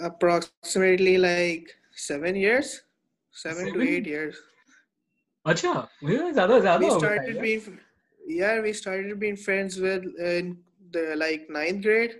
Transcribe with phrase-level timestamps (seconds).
[0.00, 2.82] approximately like seven years,
[3.34, 3.74] seven, seven?
[3.74, 4.36] to eight years.
[5.46, 7.78] Acha, zyada, zyada we started being,
[8.20, 10.58] yeah, we started being friends with in
[10.92, 12.16] the like ninth grade,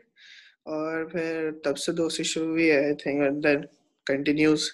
[0.67, 3.61] اور پھر تب سے دوستی شروع ہوئی ہے آئی and then
[4.07, 4.65] continues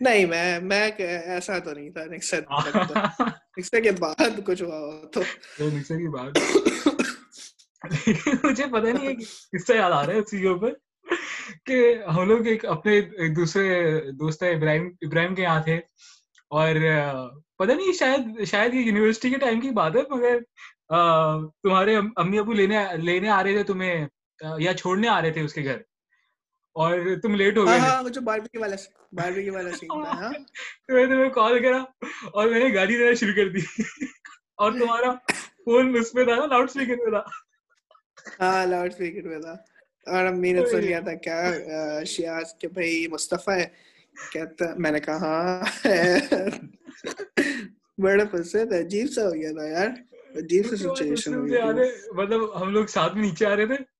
[0.00, 2.04] نہیں میں میں ایسا تو نہیں تھا
[3.80, 5.20] کے بعد کچھ ہوا تو۔
[5.88, 6.30] کے بعد۔
[8.44, 10.70] مجھے نہیں ہے کس سے یاد آ رہا ہے اس چیزوں پر
[11.64, 15.80] کہ ہم لوگ ایک اپنے ایک دوسرے دوست ابراہیم ابراہیم کے یہاں تھے۔
[16.50, 16.74] اور
[17.58, 20.38] پتہ نہیں شاید شاید یہ یونیورسٹی کے ٹائم کی بات ہے مگر
[21.62, 24.06] تمہارے امی ابو لینے لینے آ رہے تھے تمہیں
[24.58, 25.78] یا چھوڑنے آ رہے تھے اس کے گھر۔
[26.78, 28.02] اور تم لیٹ ہو گئے ہاں،
[29.88, 30.32] ہاں، ہاں۔
[30.88, 31.84] تو میں تمہیں کال کرا
[32.32, 33.58] اور میں نے گاڑی دینا شروع کر دی۔
[34.56, 35.12] اور تمہارا
[35.64, 37.22] فون اس پہ تھا نا لاؤڈ اسپیکر پہ تھا۔
[38.40, 39.52] ہاں لاؤڈ اسپیکر پہ تھا۔
[40.06, 41.52] اور امی نے سن لیا تھا کیا
[42.04, 43.66] شیاز بھائی مصطفیٰ ہے؟
[44.32, 45.60] کہتا میں نے کہا ہاں۔
[47.98, 48.24] بڑا
[48.78, 49.88] عجیب سا ہو گیا تھا یار۔
[50.36, 51.46] عجیب سا سچویشن ہو
[52.14, 53.97] مطلب ہم لوگ ساتھ میں نیچے آ رہے تھے۔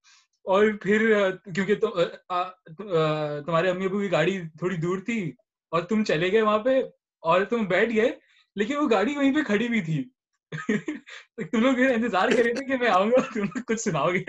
[0.48, 5.32] اور پھر کیونکہ تمہارے امی ابو کی گاڑی تھوڑی دور تھی
[5.68, 6.82] اور تم چلے گئے وہاں پہ
[7.22, 8.10] اور تم بیٹھ گئے
[8.56, 10.08] لیکن وہ گاڑی وہیں پہ کھڑی بھی تھی۔
[11.52, 14.24] تم لوگ انتظار کر رہے تھے کہ میں آؤں گا تم لوگ کچھ سناؤ گے۔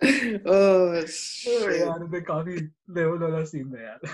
[2.26, 3.98] کافی ہے یار۔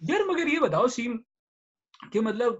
[0.00, 1.22] یار مگر یہ بتاؤ سین
[2.12, 2.52] کہ مطلب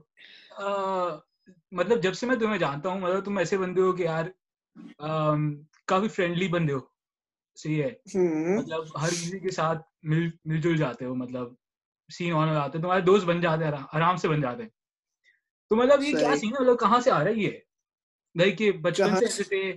[1.73, 4.25] مطلب جب سے میں تمہیں جانتا ہوں مطلب تم ایسے بندے ہو کہ یار
[5.87, 6.81] کافی فرینڈلی بندے ہو
[7.57, 8.19] صحیح ہے۔
[8.59, 11.53] مطلب ہر کسی کے ساتھ مل مل جل جاتے ہو مطلب
[12.13, 14.71] سین آن ہو جاتے تمہارے دوست بن جاتے ہیں آرام سے بن جاتے ہیں۔
[15.71, 19.17] تو مطلب یہ کیا سین ہے؟ مطلب کہاں سے آ رہا ہے یہ؟ کہ بچپن
[19.17, 19.77] سے ایسے تھے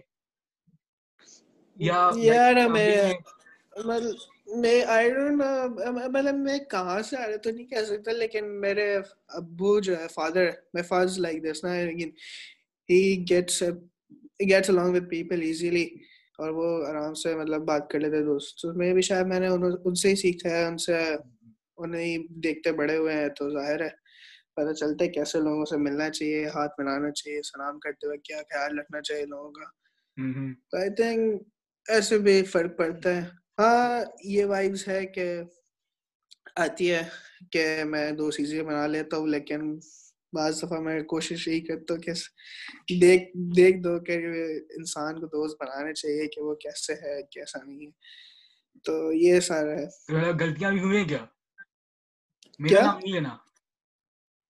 [1.75, 3.13] یا یار میں
[4.55, 9.79] میں آئی مطلب میں کہاں سے آ رہا تو نہیں کہہ سکتا لیکن میرے ابو
[9.79, 10.45] جو ہے فادر
[10.77, 10.83] my
[11.63, 12.09] نا لیکن
[14.39, 15.83] gets along with people easily
[16.39, 19.47] اور وہ آرام سے مطلب بات کر لیتے ہیں دوست میں بھی شاید میں نے
[19.47, 20.97] ان سے ہی سیکھا ہے ان سے
[21.77, 23.89] انہیں ہی دیکھتے بڑے ہوئے ہیں تو ظاہر ہے۔
[24.55, 28.41] پتہ چلتا ہے کیسے لوگوں سے ملنا چاہیے ہاتھ ملانا چاہیے سلام کرتے ہوئے کیا
[28.49, 29.65] خیال رکھنا چاہیے لوگوں کا۔
[30.71, 31.41] تو آئی تھنک
[31.85, 33.21] ایسے بھی فرق پڑتا ہے۔
[33.59, 35.25] ہاں یہ وائبس ہے کہ
[36.55, 37.01] آتی ہے
[37.51, 39.79] کہ میں دو چیزیں بنا لیتا ہوں لیکن
[40.33, 42.11] بعض دفعہ میں کوشش یہی کرتا ہوں کہ
[43.01, 43.23] دیکھ
[43.55, 44.17] دیکھ دو کہ
[44.69, 47.91] انسان کو دوست بنانا چاہیے کہ وہ کیسے ہے کیسا نہیں ہے۔
[48.83, 49.85] تو یہ سارا ہے۔
[50.31, 51.25] غلطیاں بھی ہوئی کیا؟
[52.59, 53.37] میرا نام نہیں لینا۔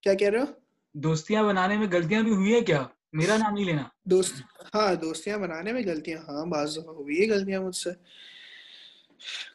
[0.04, 0.46] کیا کہہ رہے ہو؟
[0.94, 2.84] دوستیاں بنانے میں غلطیاں بھی ہوئی ہیں کیا؟
[3.14, 4.34] میرا نام نہیں لینا۔ دوست
[4.76, 7.90] ہاں دوستیاں بنانے میں غلطیاں ہاں بعض دفعہ ہوئی ہے غلطیاں مجھ سے۔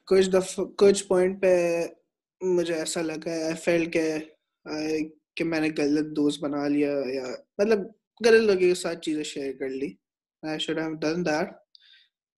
[0.04, 1.86] کچھ دفعہ کچھ پوائنٹ پہ
[2.40, 3.30] مجھے ایسا لگا
[3.66, 4.18] ہے کہ
[5.36, 7.26] کہ میں نے غلط دوست بنا لیا یا
[7.58, 7.78] مطلب
[8.26, 9.90] غلط لوگوں کے ساتھ چیزیں شیئر کر لی۔
[10.42, 11.48] I should have done that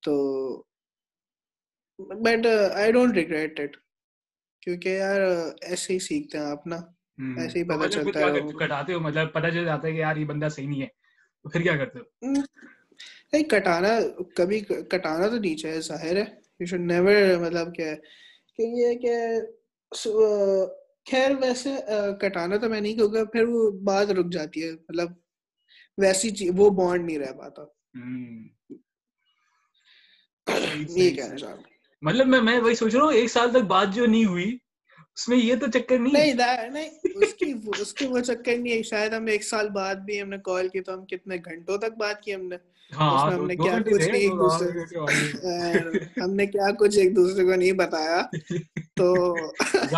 [0.02, 0.14] تو
[1.98, 3.76] but I don't regret it
[4.62, 6.76] کیونکہ یار uh, ایسے ہی سیکھتے ہیں آپ نا
[7.36, 10.24] ایسے ہی پتہ چلتا ہے۔ کٹاتے ہو مطلب پتہ چل جاتا ہے کہ یار یہ
[10.24, 10.86] بندہ صحیح نہیں ہے
[11.44, 12.30] تو پھر کیا کرتے ہو؟
[13.32, 13.98] نہیں کٹانا
[14.34, 16.24] کبھی کٹانا تو نہیں چاہیے ظاہر ہے۔
[16.60, 19.14] یو شوڈ نیور مطلب کہ یہ کہ
[21.06, 21.70] خیر ویسے
[22.20, 25.10] کٹانا تو میں نہیں گا پھر وہ بات رک جاتی ہے مطلب
[25.98, 27.62] ویسی چیز وہ بانڈ نہیں رہ پاتا۔
[32.02, 34.56] مطلب میں میں وہی سوچ رہا ہوں ایک سال تک بات جو نہیں ہوئی
[35.16, 36.34] اس میں یہ تو چکر نہیں
[36.72, 40.20] نہیں اس کی اس کی وہ چکر نہیں ہے۔ شاید ہم ایک سال بعد بھی
[40.22, 42.56] ہم نے کال کی تو ہم کتنے گھنٹوں تک بات کی ہم نے۔
[42.90, 45.32] ہاں ہم نے کیا کچھ ایک دو دوسرے گھنٹے والے
[46.20, 48.22] ہم نے کیا کچھ ایک دوسرے کو نہیں بتایا
[48.96, 49.34] تو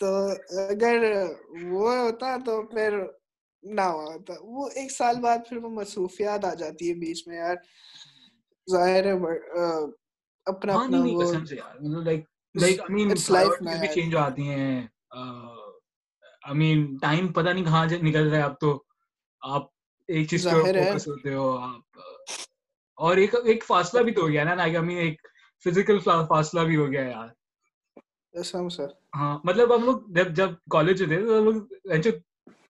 [0.00, 0.28] تو
[0.62, 1.04] اگر
[1.70, 2.98] وہ ہوتا تو پھر
[3.64, 7.56] نہ ہوتا۔ وہ ایک سال بعد پھر وہ مصروفیات آ جاتی ہے بیچ میں یار۔
[8.68, 9.12] ظاہر ہے
[10.46, 11.32] اپنا ہاں اپنا وہ
[11.80, 12.24] مطلب like
[12.54, 13.52] like I mean life
[13.94, 18.82] change ہو آتی ہیں۔ آئی مین ٹائم پتہ نہیں کہاں نکل رہا ہے۔ اب تو
[19.42, 19.68] آپ
[20.08, 21.98] ایک چیز پہ فوکس ہوتے ہو آپ۔
[22.98, 25.20] اور ایک ایک فاصلہ بھی تو ہو گیا نا آئی مین ایک
[25.64, 25.98] فزیکل
[26.28, 27.28] فاصلہ بھی ہو گیا یار۔
[29.16, 32.10] ہاں مطلب ہم لوگ جب جب کالج تھے تو ہم لوگ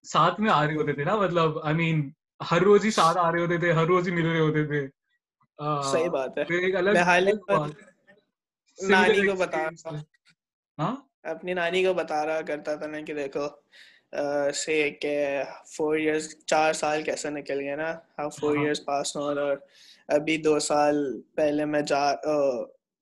[0.05, 2.09] ساتھ میں آ رہے ہوتے تھے نا مطلب آئی مین
[2.51, 4.81] ہر روز ہی ساتھ آ رہے ہوتے تھے ہر روز ہی مل رہے ہوتے تھے۔
[5.83, 7.61] صحیح بات ہے۔ پھر ایک الگ میں حال الگ بات
[8.79, 9.95] نانی کو بتا رہا
[10.77, 10.95] ہاں؟
[11.25, 13.47] اپنی نانی کو بتا رہا کرتا تھا نا کہ دیکھو
[14.55, 15.43] سے کہ
[15.77, 17.95] فور ایئرس چار سال کیسے نکل گئے نا؟
[18.29, 19.57] فور ایئرس پاس آن اور
[20.07, 22.11] ابھی دو سال پہلے میں جا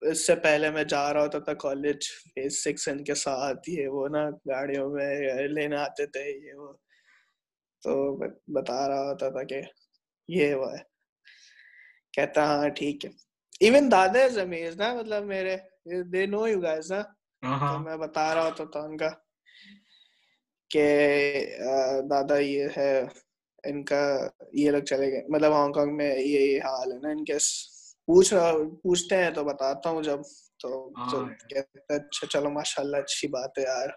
[0.01, 3.87] اس سے پہلے میں جا رہا ہوتا تھا کالج فیز سکس ان کے ساتھ یہ
[3.87, 6.73] وہ نا گاڑیوں میں لینے آتے تھے یہ وہ۔
[7.83, 8.17] تو
[8.47, 9.61] بتا رہا ہوتا تھا کہ
[10.27, 10.77] یہ وہ ہے۔
[12.13, 13.09] کہتا ہاں ٹھیک ہے۔
[13.59, 15.57] ایون دادا از امیز نا مطلب میرے
[16.03, 17.01] دے نو یو گائز نا۔
[17.43, 19.09] تو میں بتا رہا ہوتا تھا ان کا۔
[20.69, 20.85] کہ
[22.09, 23.03] دادا یہ ہے
[23.63, 27.23] ان کا یہ لوگ چلے گئے۔ مطلب ہانگ کانگ میں یہ حال ہے نا ان
[27.25, 27.33] کے
[28.07, 28.51] پوچھ رہا
[28.83, 30.19] پوچھتے ہیں تو بتاتا ہوں جب
[30.59, 30.91] تو
[31.49, 33.89] کہتے اچھا چلو ماشاء اللہ اچھی بات ہے یار۔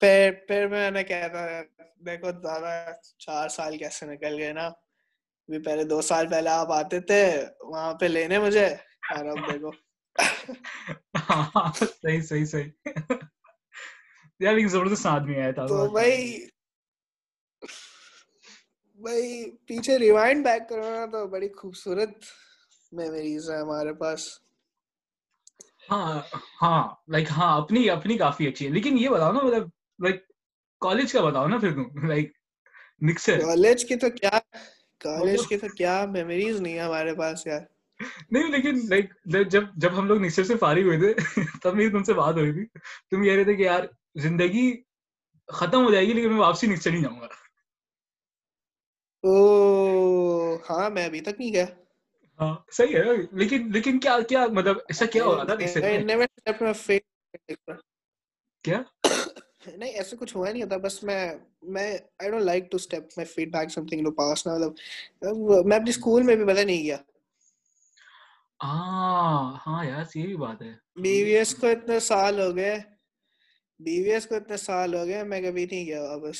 [0.00, 1.46] پھر پھر میں نے کہتا
[2.06, 2.74] دیکھو دادا
[3.18, 4.68] چار سال کیسے نکل گئے نا۔
[5.48, 8.66] بھی پہلے دو سال پہلے آپ آتے تھے وہاں پہ لینے مجھے۔
[9.10, 9.70] اور اب دیکھو۔
[12.02, 12.70] صحیح صحیح صحیح۔
[14.40, 16.46] یار ایک زبردست آدمی آیا تھا۔ تو بھائی
[18.98, 19.28] بھائی
[19.66, 22.24] پیچھے ریوائنڈ بیک کرنا تو بڑی خوبصورت
[22.92, 24.28] میموریز ہیں ہمارے پاس۔
[25.90, 26.20] ہاں
[26.62, 29.68] ہاں لائک ہاں اپنی اپنی کافی اچھی ہے لیکن یہ بتاؤ نا مطلب
[29.98, 30.22] لائک
[30.82, 32.32] کالج کا بتاؤ نا پھر تم۔ لائک
[33.02, 34.38] نکسر کالج کی تو کیا
[35.00, 37.60] کالج کی تو کیا میموریز نہیں ہے ہمارے پاس یار۔
[38.00, 39.12] نہیں لیکن لائک
[39.50, 41.14] جب جب ہم لوگ نکسر سے فارغ ہوئے تھے
[41.62, 42.64] تب میری تم سے بات ہوئی تھی۔
[43.10, 43.84] تم کہہ رہے تھے کہ یار
[44.14, 44.82] زندگی
[45.48, 47.26] ختم ہو جائے گی لیکن میں واپسی نکسر نہیں جاؤں گا۔
[49.24, 51.64] او ہاں میں ابھی تک نہیں گیا۔
[52.40, 53.02] ہاں صحیح ہے۔
[53.32, 55.54] لیکن لیکن کیا کیا مطلب ایسا کیا ہو رہا تھا
[58.64, 58.82] کیا؟
[59.76, 63.24] نہیں ایسے کچھ ہوا نہیں ہوتا بس میں میں I don't like to step my
[63.52, 66.96] feedback something to pass نا مطلب میں اپنی اسکول میں بھی پتہ نہیں گیا
[68.60, 72.74] ہاں ہاں یار یہ بھی بات ہے۔ بی وی ایس کو اتنے سال ہو گئے۔
[73.80, 76.38] بی وی ایس کو اتنے سال ہو گئے میں کبھی نہیں گیا واپس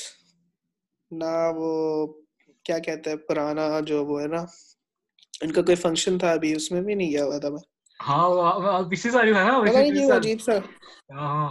[1.10, 1.70] نہ وہ
[2.66, 4.42] کیا کہتے ہیں پرانا جو وہ ہے نا
[5.40, 7.64] ان کا کوئی فنکشن تھا ابھی اس میں بھی نہیں گیا ہوا تھا میں۔
[8.00, 8.26] ہاں
[8.90, 10.56] پچھلے سال تھا نا پتہ نہیں عجیب سا۔
[11.12, 11.46] ہاں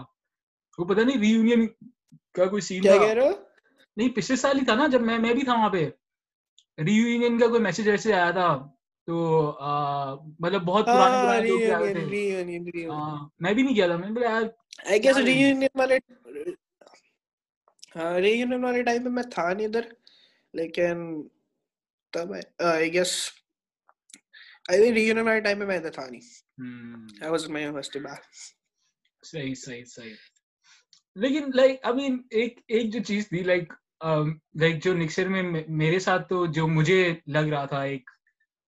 [0.77, 1.61] وہ پتہ نہیں ری یونین
[2.35, 3.31] کا کوئی سین کیا کہہ رہے ہو؟
[3.97, 5.83] نہیں پچھلے سال ہی تھا نا جب میں میں بھی تھا وہاں پہ۔
[6.77, 8.47] ری یونین کا کوئی میسج ایسے آیا تھا۔
[9.07, 9.15] تو
[10.39, 12.05] مطلب بہت پرانے لوگ آئے تھے۔
[13.39, 14.43] میں بھی نہیں گیا تھا میں نے یار
[14.85, 15.97] آئی گیس ری یونین والے
[17.95, 19.85] ہاں ری یونین والے ٹائم پہ میں تھا نہیں ادھر
[20.53, 21.03] لیکن
[22.13, 22.33] تب
[22.65, 23.13] I guess
[24.69, 26.21] I think reunion والے ٹائم پہ میں ادھر تھا نہیں۔
[27.21, 28.21] I was my university back
[29.23, 30.13] صحیح صحیح صحیح۔
[31.15, 33.73] لیکن لائک آئی مین ایک ایک جو چیز تھی لائک
[34.55, 38.09] لائک جو نکسر میں میرے ساتھ تو جو مجھے لگ رہا تھا ایک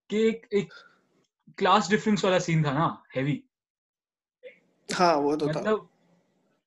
[0.09, 0.73] کہ ایک ایک
[1.57, 3.39] کلاس ڈفرینس والا سین تھا نا ہیوی
[4.89, 5.79] ہاں وہ تو تھا۔ مطلب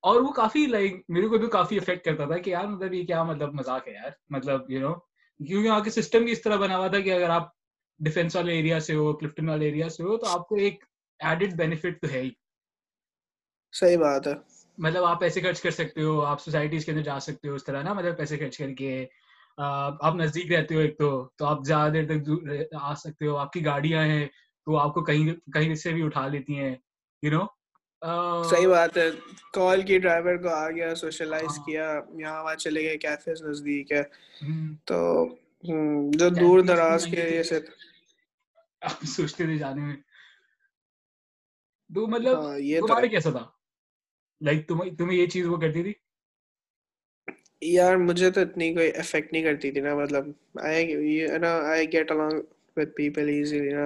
[0.03, 3.05] اور وہ کافی لائک میرے کو تو کافی افیکٹ کرتا تھا کہ یار مطلب یہ
[3.05, 4.93] کیا مطلب مذاق ہے یار؟ مطلب یو نو
[5.39, 7.49] کیونکہ وہاں کے سسٹم بھی اس طرح بنا ہوا تھا کہ اگر آپ
[7.99, 10.83] ڈیفینس والے ایریا سے ہو کلفٹن والے ایریا سے ہو تو آپ کو ایک
[11.19, 12.29] ایڈڈ بینیفٹ تو ہے ہی۔
[13.73, 14.33] صحیح بات ہے۔
[14.77, 17.63] مطلب آپ پیسے خرچ کر سکتے ہو آپ سوسائٹیز کے اندر جا سکتے ہو اس
[17.63, 19.05] طرح نا مطلب پیسے خرچ کر کے
[19.57, 22.29] آپ نزدیک رہتے ہو ایک تو تو آپ زیادہ دیر تک
[22.81, 24.25] آ سکتے ہو آپ کی گاڑیاں ہیں
[24.67, 26.75] تو آپ کو کہیں کہیں سے بھی اٹھا لیتی ہیں
[27.23, 27.45] یو نو
[28.43, 29.09] صحیح بات ہے۔
[29.53, 33.91] کال کی ڈرائیور کو آ گیا سوشلائز ہاں۔ کیا یہاں وہاں چلے گئے کیفیز نزدیک
[33.91, 34.03] ہے۔
[34.85, 35.25] تو
[36.11, 37.59] جو دور دراز کے یہ سے
[38.81, 39.95] آپ سوچتے تھے جانے میں۔
[41.89, 43.45] تو مطلب ہاں یہ تمہارے کیسا تھا؟
[44.41, 45.93] لائک تمہیں یہ چیز وہ کرتی تھی؟
[47.61, 50.25] یار مجھے تو اتنی کوئی افیکٹ نہیں کرتی تھی نا مطلب
[50.55, 52.33] I get along
[52.79, 53.85] with people easily نا۔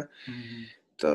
[0.96, 1.12] تو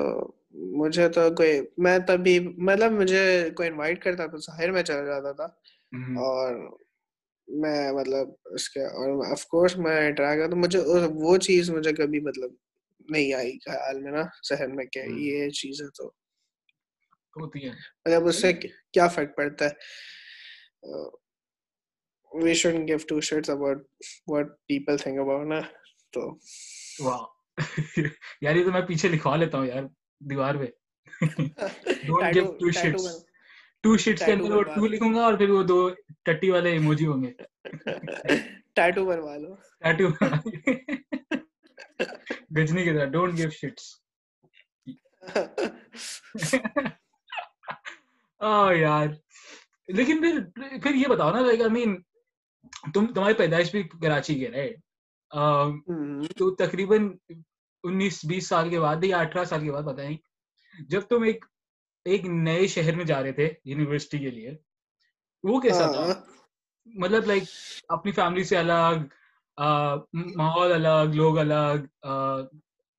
[0.51, 5.33] مجھے تو کوئی میں تبھی مطلب مجھے کوئی انوائٹ کرتا تو ظاہر میں چلا جاتا
[5.33, 5.45] تھا۔
[6.19, 6.77] اور
[7.49, 10.79] میں مطلب اس کے اور آف کورس میں ٹرائی کرتا مجھے
[11.15, 12.51] وہ چیز مجھے کبھی مطلب
[13.09, 16.09] نہیں آئی خیال میں نا ذہن میں کہ یہ چیز ہے تو۔
[17.37, 17.71] ہوتی ہے۔
[18.05, 18.53] مطلب اس سے
[18.93, 19.71] کیا فرق پڑتا ہے؟
[22.33, 23.87] We should give two shits about
[24.29, 25.61] what people think about نا
[26.13, 26.29] تو
[27.01, 27.25] واہ
[28.43, 29.83] یار یہ تو میں پیچھے لکھوا لیتا ہوں یار
[30.21, 30.67] دیوار پہ
[32.07, 33.07] don't give two shits
[33.85, 35.79] two shits کے اندر وہ ٹو لکھوں گا اور پھر وہ دو
[36.25, 37.33] ٹٹی والے ایموجی ہوں گے
[38.75, 40.09] ٹیٹو بنوا لو ٹیٹو
[42.51, 43.95] گجنی کی طرح ڈونٹ گیو شیٹس
[48.75, 49.09] یار
[49.89, 51.97] لیکن پھر پھر یہ بتاؤ نا لائک آئی مین
[52.95, 54.79] تم تمہاری پیدائش بھی کراچی کے رائٹ
[56.39, 57.09] تو تقریباً
[57.83, 60.17] انیس بیس سال کے بعد یا اٹھارہ سال کے بعد پتہ نہیں
[60.89, 61.45] جب تم ایک
[62.05, 64.51] ایک نئے شہر میں جا رہے تھے یونیورسٹی کے لیے
[65.45, 66.23] وہ کیسا تھا؟
[66.87, 67.43] مطلب لائک
[67.89, 69.05] اپنی فیملی سے الگ
[70.37, 72.07] ماحول الگ لوگ الگ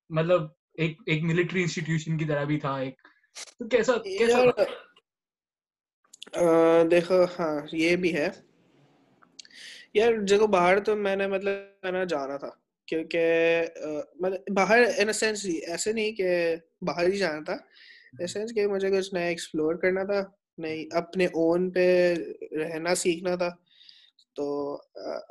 [0.09, 0.41] مطلب
[0.73, 3.01] ایک ایک ملٹری انسٹیٹیوشن کی طرح بھی تھا ایک۔
[3.59, 4.39] تو کیسا کیسا
[6.91, 8.29] دیکھو ہاں یہ بھی ہے۔
[9.95, 12.49] یار جگہ باہر تو میں نے مطلب نا جانا تھا،
[12.87, 13.65] کیونکہ
[14.19, 16.29] مطلب باہر ان اے سینس ایسے نہیں کہ
[16.85, 17.57] باہر ہی جانا تھا
[18.27, 20.21] سینس کہ مجھے کچھ نیا ایکسپلور کرنا تھا
[20.57, 21.85] نہیں اپنے اون پہ
[22.59, 23.49] رہنا سیکھنا تھا،
[24.35, 24.45] تو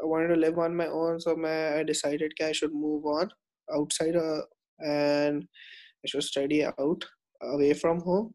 [0.09, 3.27] وانٹ ٹو لیو آن مائی اون سو میں آئی ڈیسائیڈڈ کہ I should move on
[3.93, 7.05] outside and I should study out
[7.41, 8.29] away from home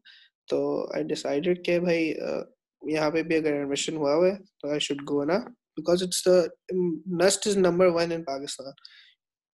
[0.48, 0.58] تو
[0.94, 2.08] آئی ڈیسائیڈڈ کہ بھائی
[2.82, 5.38] یہاں پہ بھی اگر ایڈمیشن ہوا ہوا ہے تو آئی شوڈ گو نا
[5.76, 6.36] because it's the
[7.16, 8.72] NUST is number one in Pakistan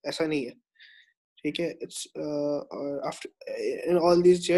[0.05, 0.53] ایسا نہیں ہے
[1.39, 1.69] ٹھیک ہے
[4.03, 4.51] آل دیز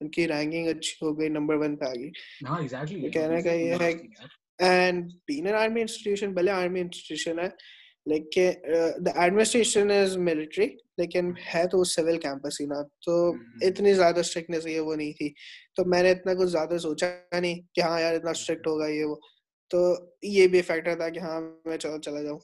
[0.00, 2.10] ان کی رینکنگ اچھی ہو گئی نمبر ون پہ آ گئی
[3.42, 3.92] کا یہ ہے
[4.60, 7.48] and been an army institution بھلے آرمی انسٹیٹیوشن ہے
[8.06, 8.50] لیکن
[9.06, 10.66] دا ایڈمنسٹریشن از ملٹری
[10.98, 15.28] لیکن ہے تو سول کیمپس ہی نا تو اتنی زیادہ اسٹرکٹنیس یہ وہ نہیں تھی
[15.76, 19.04] تو میں نے اتنا کچھ زیادہ سوچا نہیں کہ ہاں یار اتنا اسٹرکٹ ہوگا یہ
[19.04, 19.16] وہ
[19.72, 22.38] تو یہ بھی فیکٹر تھا کہ ہاں میں چلو چلا جاؤں۔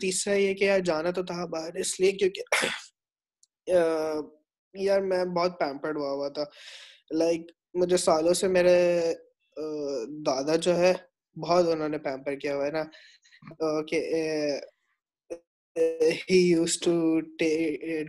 [0.00, 2.42] تیسرا یہ کہ یار جانا تو تھا باہر اس لیے کیونکہ
[4.74, 6.44] یار میں بہت پیمپرڈ ہوا ہوا تھا۔
[7.10, 7.40] لائک
[7.74, 8.78] مجھے سالوں سے میرے
[10.26, 10.92] دادا جو ہے
[11.36, 12.84] بہت انہوں نے پیمپر کیا ہوا ہے نا۔
[13.82, 14.00] کہ
[16.28, 16.94] he used to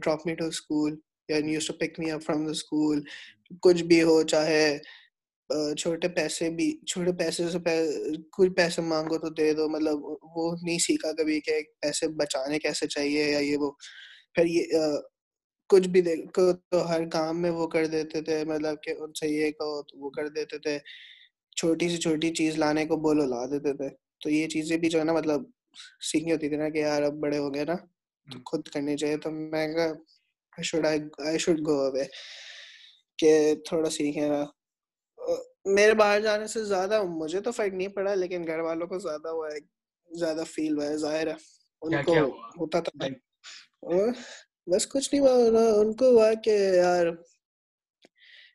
[0.04, 0.92] drop me to school
[1.30, 3.02] and used to pick me up from the school
[3.62, 4.78] کچھ بھی ہو چاہے
[5.78, 7.58] چھوٹے پیسے بھی چھوٹے پیسے سے
[8.32, 10.04] کچھ پیسے مانگو تو دے دو مطلب
[10.36, 13.72] وہ نہیں سیکھا کبھی کہ پیسے بچانے کیسے چاہیے یا یہ وہ۔
[14.36, 14.64] پھر یہ
[15.70, 19.28] کچھ بھی دیکھو تو ہر کام میں وہ کر دیتے تھے مطلب کہ ان سے
[19.28, 20.78] یہ کہو تو وہ کر دیتے تھے۔
[21.58, 23.90] چھوٹی سی چھوٹی چیز لانے کو بولو لا دیتے تھے۔
[24.22, 25.42] تو یہ چیزیں بھی جو ہے نا مطلب
[26.12, 27.76] سیکھنی ہوتی تھی نا کہ یار اب بڑے ہو گئے نا
[28.28, 30.62] تو خود کرنی چاہیے۔ تو میں کہا
[31.40, 32.04] شوڈ گو اوے
[33.20, 33.32] کہ
[33.68, 34.44] تھوڑا سیکھے نا
[35.66, 39.28] میرے باہر جانے سے زیادہ مجھے تو فرق نہیں پڑا لیکن گھر والوں کو زیادہ
[39.28, 39.60] ہوا ہے
[40.18, 41.34] زیادہ فیل ہوا ہے ظاہر ہے۔
[41.82, 42.16] ان کو
[42.60, 43.08] ہوتا تھا۔
[44.68, 47.08] بس کچھ نہیں ہوا ان کو ہوا کہ یار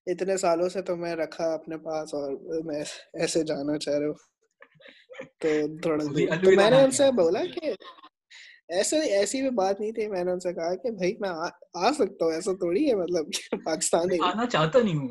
[0.07, 2.33] اتنے سالوں سے تو میں رکھا اپنے پاس اور
[2.65, 4.15] میں ایسے جانا چاہ رہا ہوں۔
[5.39, 5.49] تو
[5.83, 6.05] تھوڑا
[6.45, 7.73] تو میں نے ان سے بولا کہ
[8.69, 11.31] ایسے ایسی بھی بات نہیں تھی میں نے ان سے کہا کہ بھائی میں
[11.75, 13.27] آ سکتا ہوں ایسا تھوڑی ہے مطلب
[13.65, 15.09] پاکستان آنا چاہتا نہیں ہوں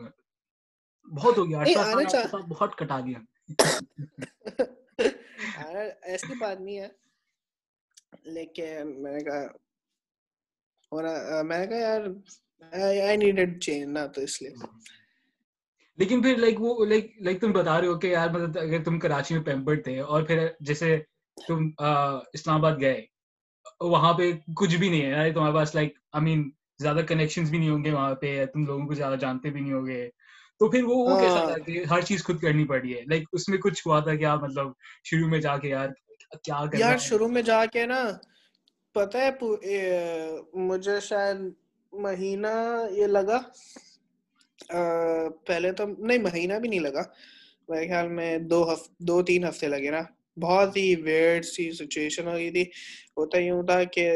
[1.07, 3.19] بہت ہو گیا بہت کٹا دیا
[6.01, 6.87] ایسی بات نہیں ہے۔
[8.33, 9.41] لیکن میں نے کہا
[11.43, 12.01] میں نے کہا یار
[13.07, 14.51] آئی نیڈڈ چینج نا تو اس لیے۔
[15.97, 18.99] لیکن پھر لائک وہ لائک لائک تم بتا رہے ہو کہ یار مطلب اگر تم
[18.99, 20.97] کراچی میں پیمپرڈ تھے اور پھر جیسے
[21.47, 21.69] تم
[22.33, 23.05] اسلام آباد گئے
[23.79, 27.69] وہاں پہ کچھ بھی نہیں ہے تمہارے پاس لائک آئی مین زیادہ کنیکشن بھی نہیں
[27.69, 30.09] ہوں گے وہاں پہ تم لوگوں کو زیادہ جانتے بھی نہیں گے۔
[30.63, 33.49] تو پھر وہ وہ کیسا تھا کہ ہر چیز خود کرنی پڑی ہے؟ لائک اس
[33.49, 34.67] میں کچھ ہوا تھا کیا مطلب
[35.03, 35.89] شروع میں جا کے یار
[36.43, 38.11] کیا یار شروع میں جا کے نا
[38.91, 39.29] پتہ ہے
[40.53, 41.35] مجھے شاید
[41.93, 42.47] مہینہ
[42.91, 43.39] یہ لگا۔
[45.45, 47.01] پہلے تو نہیں مہینہ بھی نہیں لگا۔
[47.69, 50.01] میرے خیال میں دو ہف دو تین ہفتے لگے نا۔
[50.39, 52.63] بہت ہی ویئرڈ سی سچویشن ہو گئی تھی۔
[53.17, 54.11] ہوتا یوں تھا کہ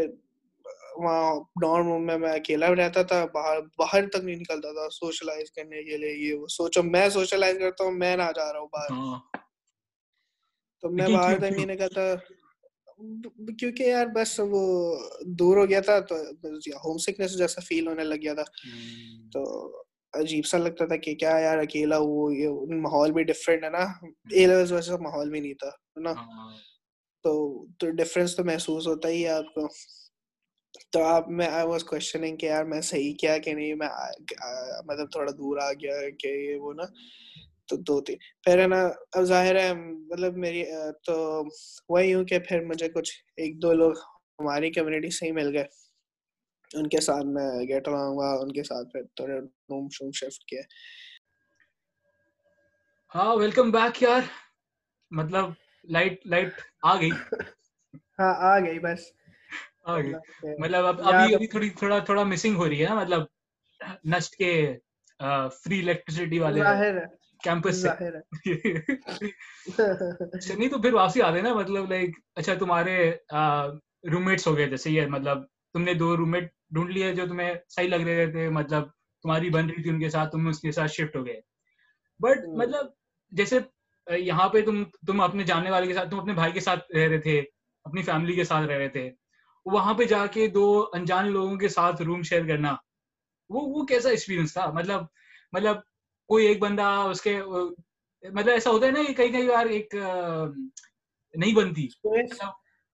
[0.98, 5.84] وہاں روم میں میں اکیلا رہتا تھا باہر باہر تک نہیں نکلتا تھا سوشلائز کرنے
[5.84, 8.92] کے لیے یہ وہ سوچو میں سوشلائز کرتا ہوں میں نہ جا رہا ہوں باہر۔
[8.92, 9.20] ہاں۔
[10.82, 12.16] تو میں باہر تک نہیں نکلتا۔
[13.60, 16.16] کیونکہ یار بس وہ دور ہو گیا تھا تو
[16.86, 18.44] ہوم سکنس جیسا فیل ہونے لگ گیا تھا۔
[19.34, 19.44] تو
[20.14, 23.84] عجیب سا لگتا تھا کہ کیا یار اکیلا وہ یہ ماحول بھی ڈفرینٹ ہے نا۔
[24.32, 26.58] اے لیولس ویسا ماحول بھی نہیں تھا نا۔ ہاں۔
[27.24, 29.68] تو ڈفرینس تو محسوس ہوتا ہی ہے آپ کو۔
[30.94, 33.88] تو آپ میں آئی واز کوشچننگ کہ یار میں صحیح کیا کہ نہیں؟ میں
[34.86, 36.84] مطلب تھوڑا دور آ گیا کہ یہ وہ نا
[37.70, 40.64] تو دو تین۔ پھر ہے نا اب ظاہر ہے مطلب میری
[41.06, 41.16] تو
[41.90, 43.94] وہی ہوں کہ پھر مجھے کچھ ایک دو لوگ
[44.40, 45.66] ہماری کمیونٹی سے ہی مل گئے۔
[46.72, 50.44] ان کے ساتھ میں گیٹ رہا ہوں ان کے ساتھ پھر تھوڑے روم شوم شفٹ
[50.46, 50.62] کیا
[53.12, 54.22] ہاں ویلکم بیک یار۔
[55.12, 55.46] مطلب
[55.88, 56.54] لائٹ لائٹ
[56.84, 57.10] آ گئی۔
[58.20, 59.02] ہاں آ گئی بس۔
[59.88, 63.22] مطلب ابھی ابھی تھوڑی تھوڑا تھوڑا مسنگ ہو رہی ہے نا مطلب
[64.06, 64.52] نسٹ کے
[65.64, 66.62] فری الیکٹریسٹی والے
[67.44, 67.88] کیمپس سے۔
[70.50, 73.12] نہیں تو پھر واپسی آ نا مطلب لائک اچھا تمہارے
[74.12, 77.28] روم میٹس ہو گئے جیسے یہ مطلب تم نے دو روم میٹ ڈھونڈ لیے جو
[77.28, 78.84] تمہیں صحیح لگ رہے تھے مطلب
[79.24, 81.40] تمہاری بن رہی تھی ان کے ساتھ تم اس کے ساتھ شفٹ ہو گئے۔
[82.20, 82.88] بٹ مطلب
[83.32, 83.60] جیسے
[84.08, 87.08] یہاں پہ تم تم اپنے جاننے والے کے ساتھ تم اپنے بھائی کے ساتھ رہ
[87.08, 87.40] رہے تھے
[87.86, 89.10] اپنی فیملی کے ساتھ رہ رہے تھے۔
[89.74, 92.76] وہاں پہ جا کے دو انجان لوگوں کے ساتھ روم شیئر کرنا
[93.50, 95.02] وہ وہ کیسا ایکسپیرینس تھا؟ مطلب
[95.54, 95.78] مطلب
[96.30, 97.42] کوئی ایک بندہ اس کے
[98.24, 99.96] مطلب ایسا ہوتا ہے نا کہ کئی کئی بار ایک
[101.34, 101.88] نہیں بنتی۔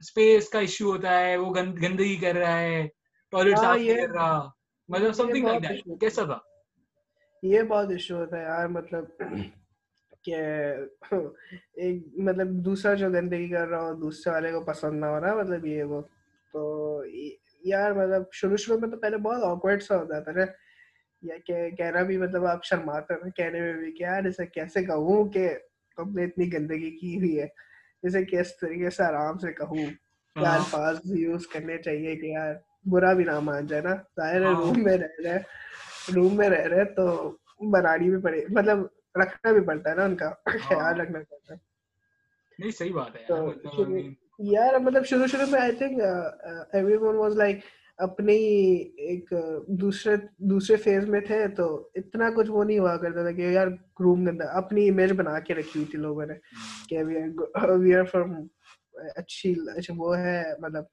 [0.02, 2.88] اسپیس کا ایشو ہوتا ہے وہ گندگی کر رہا ہے
[3.34, 4.50] ٹوائلٹ صاف نہیں کر رہا۔
[4.90, 6.38] مطلب سم تھنگ لائک دیٹ کیسا تھا؟
[7.44, 9.06] یہ بہت ایشو ہوتا ہے یار مطلب
[10.24, 10.36] کہ
[11.74, 15.36] ایک مطلب دوسرا جو گندگی کر رہا ہو دوسرے والے کو پسند نہ ہو رہا
[15.36, 16.02] مطلب یہ وہ۔
[16.54, 17.04] تو
[17.64, 20.32] یار مطلب شروع شروع میں تو پہلے بہت آکورڈ سا ہوتا تھا
[21.22, 24.84] یا کہ کہنا بھی مطلب آپ شرماتے ہیں کہنے میں بھی کہ یار اسے کیسے
[24.84, 25.50] کہوں کہ
[25.98, 27.48] تم نے اتنی گندگی کی ہوئی ہے۔
[28.04, 29.86] اسے کس طریقے سے آرام سے کہوں۔
[30.36, 32.54] کیا ہاں۔ الفاظ یوز کرنے چاہیے کہ یار
[32.86, 35.38] برا بھی نہ مان جائے نا۔ ظاہر ہے روم ہاں۔ میں رہ رہے
[36.16, 37.06] روم میں رہ رہے تو
[37.72, 38.80] بنانی بھی پڑے۔ مطلب
[39.16, 41.60] رکھنا بھی پڑتا ہے نا ان کا۔ ہاں۔ خیال رکھنا پڑتا ہے۔
[42.60, 43.26] نہیں صحیح بات ہے
[44.40, 46.00] یار مطلب شروع شروع میں I think
[46.98, 47.60] everyone was like
[48.00, 48.36] اپنی
[48.98, 49.34] ایک
[49.82, 50.16] دوسرے
[50.50, 53.68] دوسرے فیز میں تھے تو اتنا کچھ وہ نہیں ہوا کرتا تھا کہ یار
[54.00, 56.34] روم گندا اپنی امیج بنا کے رکھی ہوئی تھی لوگوں نے
[56.90, 58.34] کہ وی آر فرام
[59.16, 60.84] اچھی اچھا وہ ہے مطلب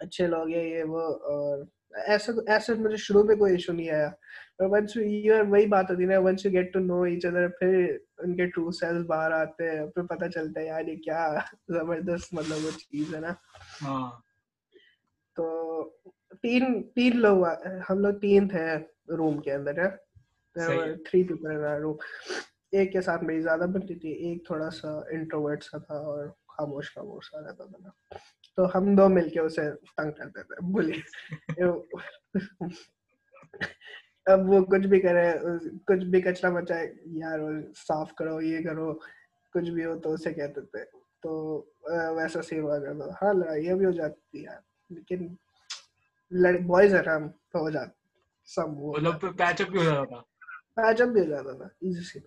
[0.00, 4.10] اچھے لوگ ہیں یہ وہ اور ایسا ایسا مجھے شروع میں کوئی ایشو نہیں آیا
[4.68, 7.74] ونس یو وہی بات ہوتی نا once you get to know each other پھر
[8.18, 11.28] ان کے ٹرو سیلز باہر آتے ہیں پھر پتہ چلتا ہے یار یہ کیا
[11.68, 13.32] زبردست مطلب وہ چیز ہے نا۔
[15.36, 15.46] تو
[16.42, 17.44] تین تین لوگ
[17.90, 18.66] ہم لوگ تین تھے
[19.16, 19.86] روم کے اندر
[21.04, 21.46] تھری پیپل
[21.80, 21.96] روم
[22.72, 26.92] ایک کے ساتھ میری زیادہ بنتی تھی ایک تھوڑا سا انٹروورٹ سا تھا اور خاموش
[26.94, 27.90] خاموش سا رہتا تھا
[28.58, 29.62] تو ہم دو مل کے اسے
[29.96, 31.64] تنگ کرتے تھے بولیے
[34.26, 35.26] اب وہ کچھ بھی کرے
[35.86, 37.40] کچھ بھی کچرا بچائے یار
[37.76, 38.92] صاف کرو یہ کرو
[39.54, 40.84] کچھ بھی ہو تو اسے کہتے تھے
[41.22, 41.30] تو
[42.16, 45.26] ویسا سین ہوا کرتا ہاں لڑائیاں بھی ہو جاتی یار لیکن
[46.66, 47.92] بوائز ہے ہم ہو جاتا
[48.48, 50.20] سب وہ پیچ اپ بھی ہو جاتا تھا
[50.74, 52.20] پیچ اپ بھی ہو جاتا تھا ایزی سی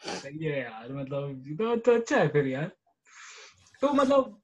[0.00, 2.68] صحیح ہے یار مطلب تو اچھا ہے پھر یار
[3.82, 4.43] تو مطلب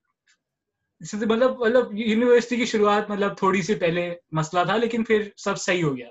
[1.00, 5.84] مطلب مطلب یونیورسٹی کی شروعات مطلب تھوڑی سی پہلے مسئلہ تھا لیکن پھر سب صحیح
[5.84, 6.08] ہو گیا۔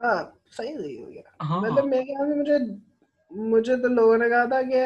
[0.00, 0.22] ہاں
[0.56, 2.58] صحیح صحیح ہو گیا۔ ہاں۔ مطلب میرے خیال میں مجھے
[3.30, 4.84] مجھے تو لوگوں نے کہا تھا کہ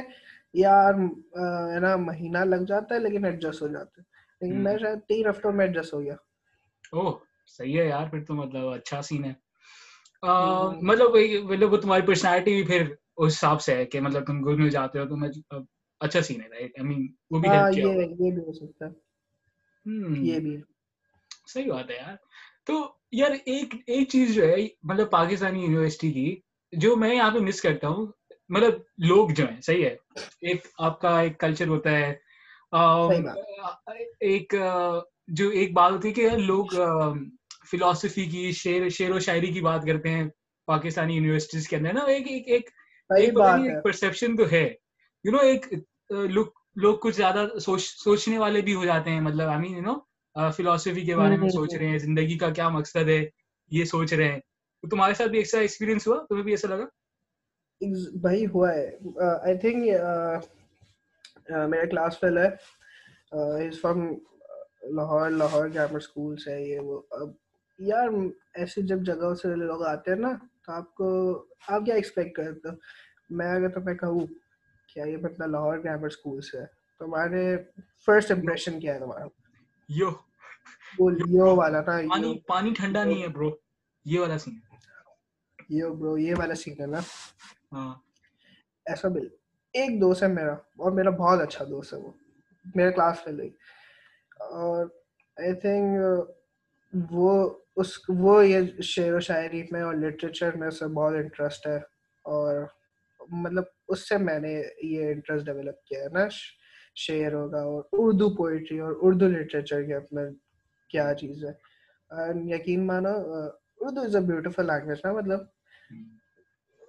[0.54, 0.94] یار
[1.74, 4.04] ہے نا مہینہ لگ جاتا ہے لیکن ایڈجسٹ ہو جاتا ہے۔
[4.40, 6.14] لیکن میں شاید تین ہفتوں میں ایڈجسٹ ہو گیا۔
[6.92, 7.12] اوہ
[7.46, 9.32] صحیح ہے یار پھر تو مطلب اچھا سین ہے۔
[10.82, 11.10] مطلب
[11.44, 15.04] مطلب تمہاری پرسنالٹی بھی پھر اس حساب سے ہے کہ مطلب تم میں جاتے ہو
[15.08, 15.16] تو
[16.00, 18.92] اچھا سین ہے رائٹ آئی مین وہ بھی ہیلپ کیا یہ بھی ہو سکتا ہے۔
[20.26, 20.56] یہ بھی۔
[21.46, 22.16] صحیح بات ہے یار۔
[22.66, 22.74] تو
[23.12, 26.28] یار ایک ایک چیز جو ہے مطلب پاکستانی یونیورسٹی کی
[26.72, 28.06] جو میں یہاں پہ مس کرتا ہوں
[28.48, 28.74] مطلب
[29.06, 29.94] لوگ جو ہیں صحیح ہے۔
[30.42, 32.12] ایک آپ کا ایک کلچر ہوتا ہے۔
[34.20, 34.54] ایک
[35.28, 36.66] جو ایک بات ہوتی ہے کہ لوگ
[37.70, 40.24] فلاسفی کی شعر شعر و شاعری کی بات کرتے ہیں
[40.68, 42.70] پاکستانی یونیورسٹیز کے اندر نا؟ ایک ایک
[43.84, 44.64] پرسپشن تو ہے۔
[45.24, 45.66] یو نو ایک
[46.10, 46.46] لوگ
[46.76, 47.58] لوگ کچھ زیادہ
[48.04, 51.48] سوچنے والے بھی ہو جاتے ہیں مطلب آئی مین یو نو فلاسفی کے بارے میں
[51.48, 53.24] سوچ رہے ہیں زندگی کا کیا مقصد ہے
[53.70, 54.40] یہ سوچ رہے ہیں۔
[54.82, 56.86] تو تمہارے ساتھ بھی ایسا ایکسپیرینس ہوا؟ تمہیں بھی ایسا لگا؟
[58.20, 58.90] بھائی ہوا ہے۔
[59.42, 59.76] آئی تھنک
[61.68, 62.48] میرا کلاس فیل ہے۔
[63.32, 64.00] Is from
[64.82, 67.28] Lahore Lahore Grammar School سے یہ وہ۔ اب
[67.78, 68.08] یار
[68.54, 70.32] ایسے جب جگہوں سے لوگ آتے ہیں نا
[70.66, 71.06] تو آپ کو
[71.68, 72.74] آپ کیا ایکسپیکٹ کرتے ہو؟
[73.30, 74.20] میں اگر تو میں کہوں۔
[74.94, 76.66] کیا یہ بندہ لاہور گرامر اسکول سے ہے۔
[76.98, 77.56] تمہارے
[78.06, 79.24] فرسٹ امپریشن کیا ہے تمہارا؟
[79.88, 80.10] یو۔
[80.98, 83.50] وہ والا پانی پانی ٹھنڈا نہیں ہے برو
[84.04, 84.58] یہ والا سین
[85.68, 86.98] یو برو یہ والا سین ہے نا۔
[87.72, 87.94] ہاں۔
[88.86, 89.28] ایسا بل۔
[89.72, 92.12] ایک دوست ہے میرا اور میرا بہت اچھا دوست ہے وہ۔
[92.74, 93.16] میرے کلاس
[94.40, 94.86] اور
[95.36, 96.02] آئی تھنک
[97.10, 101.76] وہ اس وہ یہ شعر و شاعری میں اور لٹریچر میں اسے بہت انٹرسٹ ہے۔
[102.24, 102.66] اور
[103.30, 106.28] مطلب اس سے میں نے یہ انٹرسٹ ڈیولپ کیا ہے نا،
[106.94, 110.20] شعر ہوگا اور اردو پوئٹری اور اردو لٹریچر کے اپنا
[110.90, 111.52] کیا چیز ہے۔
[112.54, 113.08] یقین مانو،
[113.80, 115.40] Urdu is a beautiful language نا مطلب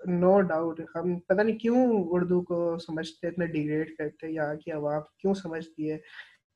[0.06, 5.02] نو ڈاؤٹ ہم پتہ نہیں کیوں اردو کو سمجھتے اتنا ڈیگریڈ کرتے یہاں کی عوام
[5.18, 5.98] کیوں سمجھتی ہے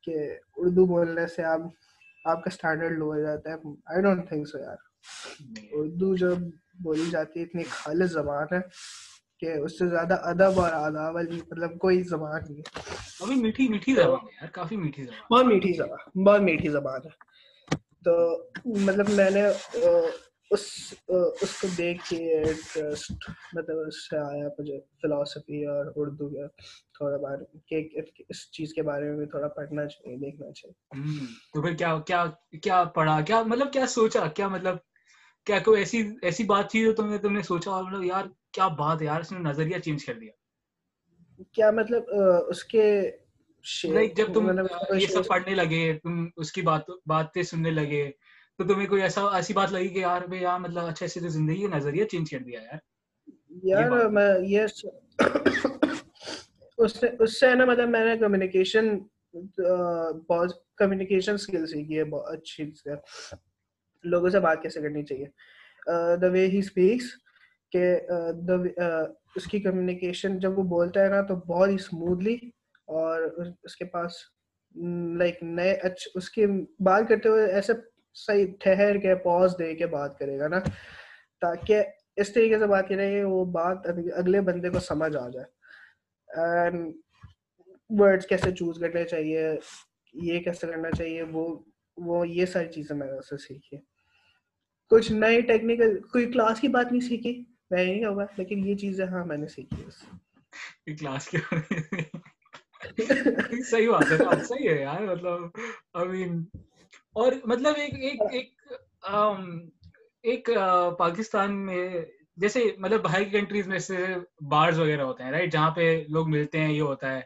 [0.04, 0.16] کہ
[0.56, 1.60] اردو بولنے سے آپ
[2.26, 4.78] آپ کا اسٹینڈرڈ لو ہو جاتا ہے۔ آئی ڈونٹ تھنک سو یار۔
[5.72, 6.38] اردو جب
[6.84, 8.60] بولی جاتی ہے، اتنی خالص زبان ہے۔
[9.46, 12.62] کہ اس سے زیادہ ادب اور آداب والی مطلب کوئی زبان نہیں ہے۔
[13.20, 17.00] کافی میٹھی میٹھی زبان ہے یار کافی میٹھی زبان بہت میٹھی زبان بہت میٹھی زبان
[17.06, 17.24] ہے۔
[18.04, 19.48] تو مطلب میں نے
[20.52, 20.94] اس
[21.42, 23.12] اس کو دیکھ کے انٹرسٹ
[23.54, 26.48] مطلب اس سے آیا مجھے فلاسفی اور اردو کا
[26.94, 27.80] تھوڑا بارے
[28.30, 32.26] اس چیز کے بارے میں بھی تھوڑا پڑھنا چاہیے دیکھنا چاہیے۔ تو پھر کیا کیا
[32.64, 34.78] کیا پڑھا؟ کیا مطلب کیا سوچا؟ کیا مطلب
[35.46, 38.26] کیا کوئی ایسی ایسی بات تھی جو تم نے تم نے سوچا؟ اور مطلب یار
[38.56, 40.32] کیا بات یار اس نے نظریہ چینج کر دیا۔
[41.52, 42.04] کیا مطلب
[42.48, 43.12] اس کے
[43.84, 44.52] نہیں جب تم
[45.00, 48.12] یہ سب پڑھنے لگے تم اس کی بات باتیں سننے لگے
[48.58, 51.28] تو تمہیں کوئی ایسا ایسی بات لگی کہ یار بھائی یار مطلب اچھے سے تو
[51.28, 52.78] زندگی کا نظریہ چینج کر دیا یار۔
[53.64, 54.66] یار میں یہ
[56.78, 58.98] اس سے اس سے نا مطلب میں نے کمیونیکیشن
[60.30, 62.72] بہت کمیونیکیشن سکل سیکھی ہے بہت اچھی
[64.04, 65.26] لوگوں سے بات کیسے کرنی چاہیے؟
[66.22, 67.06] دا وے ہی اسپیکس
[67.76, 67.96] کہ
[69.36, 72.36] اس کی کمیونیکیشن جب وہ بولتا ہے نا تو بہت ہی اسموتھلی
[72.88, 73.22] اور
[73.64, 74.12] اس کے پاس
[75.18, 76.46] لائک نئے اچھے اس کی
[76.80, 77.74] بات کرتے ہوئے ایسے
[78.16, 80.60] صحیح ٹھہر کے پوز دے کے بات کرے گا نا،
[81.42, 81.84] تاکہ
[82.16, 85.46] اس طریقے سے بات کریں کہ وہ بات اگلے بندے کو سمجھ آ جائے۔
[86.30, 86.94] اینڈ
[87.90, 89.50] ورڈس کیسے چوز کرنے چاہیے،
[90.14, 91.60] یہ کیسے کرنا چاہیے، وہ
[91.98, 93.78] وہ یہ ساری چیزیں میں نے اس سے سیکھی۔
[94.92, 99.06] کچھ نئے ٹیکنیکل کوئی کلاس کی بات نہیں سیکھی۔ میں نہیں ہوگا لیکن یہ چیزیں
[99.06, 101.38] ہاں میں نے سیکھی ہے کلاس کے
[103.64, 105.60] صحیح بات ہے صحیح ہے یار مطلب
[105.94, 106.44] آئی مین
[107.14, 108.62] اور مطلب ایک ایک ایک
[110.24, 110.50] ایک
[110.98, 111.90] پاکستان میں
[112.38, 114.06] جیسے مطلب ہائی کنٹریز میں سے
[114.50, 117.22] بارز وغیرہ ہوتے ہیں رائٹ جہاں پہ لوگ ملتے ہیں یہ ہوتا ہے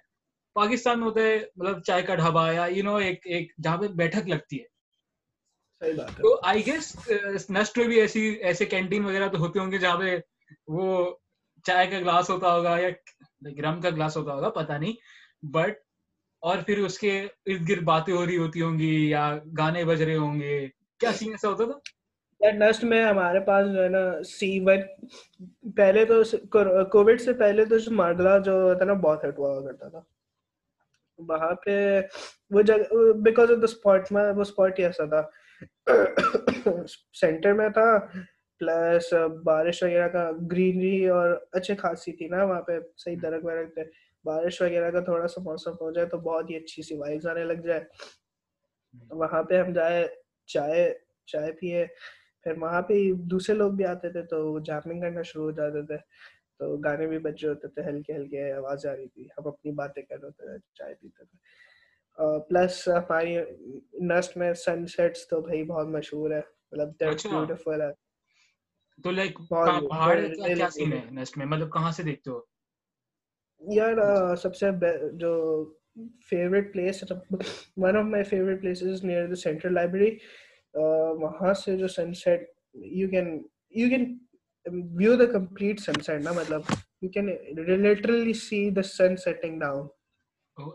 [0.56, 3.88] پاکستان میں ہوتا ہے مطلب چائے کا ڈھابا یا یو نو ایک ایک جہاں پہ
[3.88, 4.79] بیٹھک لگتی ہے
[5.82, 6.96] تو آئی گیس
[7.50, 10.18] نسٹ میں بھی ایسی ایسے کینٹین وغیرہ تو ہوتے ہوں گے جہاں پہ
[10.68, 11.16] وہ
[11.66, 12.90] چائے کا گلاس ہوتا ہوگا یا
[13.64, 14.94] رم کا گلاس ہوتا ہوگا پتا نہیں۔
[15.54, 15.78] بٹ
[16.44, 19.24] اور پھر اس کے ارد گرد باتیں ہو رہی ہوتی ہوں گی یا
[19.58, 20.68] گانے بج رہے ہوں گے۔
[21.00, 24.80] کیا سین ایسا ہوتا تھا؟ نسٹ میں ہمارے پاس جو ہے نا سی وٹ
[25.76, 26.22] پہلے تو
[26.92, 30.02] کووڈ سے پہلے تو ماڈلا جو ہوتا نا بہت ہٹ ہوا کرتا تھا۔
[31.20, 31.76] وہاں پہ
[32.52, 35.22] وہ جگہ بیکاز آف دا اسپاٹ میں وہ اسپاٹ ہی ایسا تھا۔
[37.22, 38.00] سینٹر میں تھا
[38.60, 43.78] پلس بارش وغیرہ کا گرینری اور اچھی خاصی تھی نا وہاں پہ، صحیح درخت ورخت
[43.78, 43.84] ہے۔
[44.26, 47.44] بارش وغیرہ کا تھوڑا سا موسم ہو جائے تو بہت ہی اچھی سی وائبز آنے
[47.44, 47.82] لگ جائے۔
[49.12, 50.08] وہاں پہ ہم جائے،
[50.46, 50.94] چائے
[51.26, 51.86] چائے پیے۔
[52.44, 55.98] پھر وہاں پہ دوسرے لوگ بھی آتے تھے تو جامنگ کرنا شروع ہو جاتے تھے۔
[56.60, 60.04] تو گانے بھی بچے ہوتے تھے، ہلکے ہلکے آواز آ رہی تھی۔ ہم اپنی باتیں
[60.04, 61.38] کر رہے تھے، چائے پیتے تھے۔
[62.50, 63.36] پلس ہماری
[64.08, 69.12] نسٹ میں سن سیٹس تو بھائی بہت مشہور ہے مطلب دیٹس بیوٹیفل اچھا۔ ہے۔ تو
[69.12, 72.40] لائک پہاڑ کیا سین ہے نسٹ میں؟ مطلب کہاں سے دیکھتے ہو؟
[73.62, 74.70] یار سب سے
[75.14, 75.32] جو
[76.30, 77.04] favourite place
[77.78, 80.18] one of my favourite places near the central library
[81.22, 82.50] وہاں سے جو sunset
[82.94, 83.28] you can
[83.74, 84.18] you can
[84.96, 86.62] view the complete sunset نا مطلب
[87.02, 87.30] you can
[87.84, 89.88] literally see the sun setting down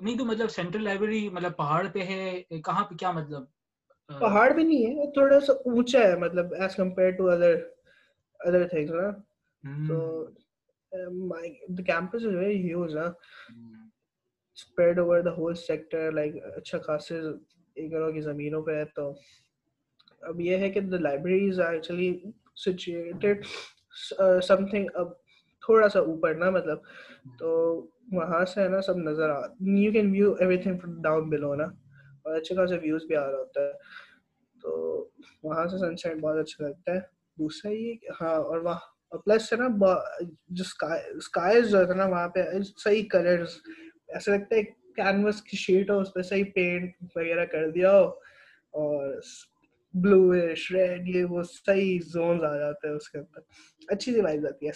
[0.01, 3.45] نہیں تو مطلب سینٹرل لائبریری مطلب پہاڑ پہ ہے کہاں پہ؟ کیا مطلب؟
[4.21, 7.55] پہاڑ بھی نہیں ہے تھوڑا سا اونچا ہے مطلب as compare to other
[8.41, 9.11] other things نا؟
[9.89, 10.29] تو
[11.29, 13.05] my the campus is very huge نا؟
[14.57, 17.21] Spread over the whole sector like اچھا خاصے
[17.77, 19.13] ایکڑوں کی زمینوں پہ ہے تو۔
[20.21, 22.13] اب یہ ہے کہ the libraries are actually
[22.65, 23.45] situated
[24.67, 24.87] something
[25.65, 26.79] تھوڑا سا اوپر نا مطلب
[27.39, 27.51] تو
[28.13, 29.41] وہاں سے ہے نا سب نظر آ
[29.79, 31.65] you can view everything down below نا،
[32.23, 33.73] اور اچھے خاصے ویوز بھی آ رہا ہوتا ہے۔
[34.63, 35.09] تو
[35.43, 37.01] وہاں سے سن سیٹ بہت اچھا لگتا ہے۔
[37.39, 39.67] دوسرا یہ ہاں اور وہاں پلس ہے نا
[40.51, 40.65] جو
[41.17, 42.45] اسکائز جو ہے نا، وہاں پہ
[42.85, 43.57] صحیح کلرز
[44.09, 44.63] ایسا لگتا ہے
[44.97, 48.07] کینوس کی شیٹ ہو، اس پہ صحیح پینٹ وغیرہ کر دیا ہو،
[48.73, 49.15] اور
[49.95, 53.41] بلوش ریڈ یہ وہ صحیح زونز آ جاتے ہیں اس کے اندر۔
[53.89, 54.71] اچھی سی وائز آتی ہے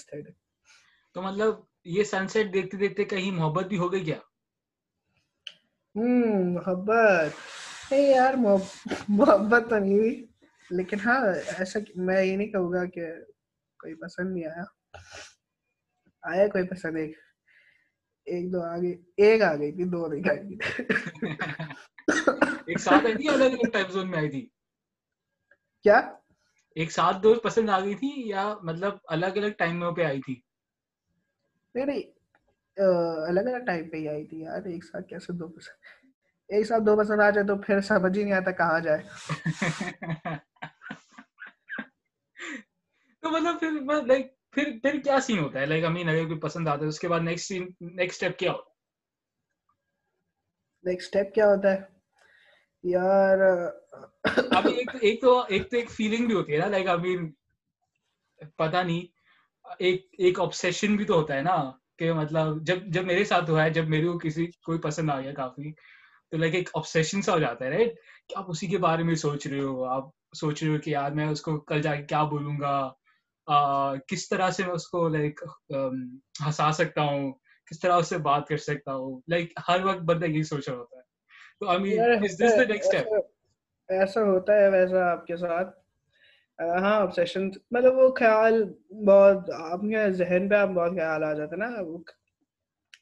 [1.18, 1.54] تو مطلب
[1.84, 4.16] یہ سن سیٹ دیکھتے دیکھتے کہیں محبت بھی ہو گئی کیا؟
[5.94, 8.34] ہوں محبت۔ یار
[9.08, 10.24] محبت تو نہیں ہوئی
[10.70, 11.18] لیکن ہاں
[11.58, 13.06] ایسا میں یہ نہیں کہوں گا کہ
[13.80, 14.64] کوئی پسند نہیں آیا۔
[16.22, 17.16] آیا کوئی پسند؟ ایک
[18.26, 20.58] ایک دو آگے ایک آ گئی تھی دو نہیں آئی۔ تھی
[22.66, 24.48] ایک ساتھ آئی تھی الگ الگ ٹائم زون میں آئی تھی؟
[25.84, 26.00] کیا؟
[26.76, 30.40] ایک ساتھ دو پسند آ گئی تھی یا مطلب الگ الگ ٹائموں پہ آئی تھی؟
[31.74, 32.02] نہیں
[33.28, 35.76] الگ الگ ٹائم پہ ہی آئی تھی یار ایک ساتھ کیسے دو پسند؟
[36.48, 39.02] ایک ساتھ دو پسند آ جائے تو پھر سمجھ ہی نہیں آتا کہاں جائے۔
[43.22, 43.70] تو مطلب پھر
[44.06, 47.00] لائک پھر پھر کیا سین ہوتا ہے؟ لائک امین اگر کوئی پسند آتا ہے اس
[47.00, 48.76] کے بعد نیکسٹ سین نیکسٹ سٹیپ کیا ہوتا ہے؟
[50.84, 51.80] نیکسٹ سٹیپ کیا ہوتا ہے؟
[52.82, 53.38] یار
[54.56, 57.32] ابھی ایک ایک تو ایک تو ایک فیلنگ بھی ہوتی ہے نا لائک امین
[58.56, 59.17] پتہ نہیں۔
[59.78, 63.64] ایک ایک آبسیشن بھی تو ہوتا ہے نا کہ مطلب جب جب میرے ساتھ ہوا
[63.64, 65.72] ہے جب میرے کو کسی کوئی پسند آ گیا کافی
[66.30, 67.94] تو لائک ایک آبسیشن سا ہو جاتا ہے رائٹ
[68.28, 70.04] کہ آپ اسی کے بارے میں سوچ رہے ہو آپ
[70.36, 72.90] سوچ رہے ہو کہ یار میں اس کو کل جا کے کیا بولوں گا؟
[74.08, 75.40] کس طرح سے میں اس کو لائک
[76.46, 77.32] ہنسا سکتا ہوں؟
[77.66, 80.78] کس طرح اس سے بات کر سکتا ہوں؟ لائک ہر وقت بندہ یہی سوچ رہا
[80.78, 81.02] ہوتا ہے۔
[81.60, 82.00] تو آئی مین
[83.88, 85.87] ایسا ہوتا ہے ویسا آپ کے ساتھ۔
[86.58, 88.62] ہاں آبسیشن مطلب وہ خیال
[89.06, 89.80] بہت آپ
[90.12, 91.68] ذہن پہ آپ بہت خیال آ جاتا ہے نا۔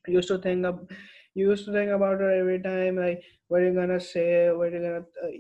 [0.09, 0.77] یوز ٹو تھنک اب
[1.37, 3.19] used to think about every time like
[3.51, 4.99] what you gonna say what you gonna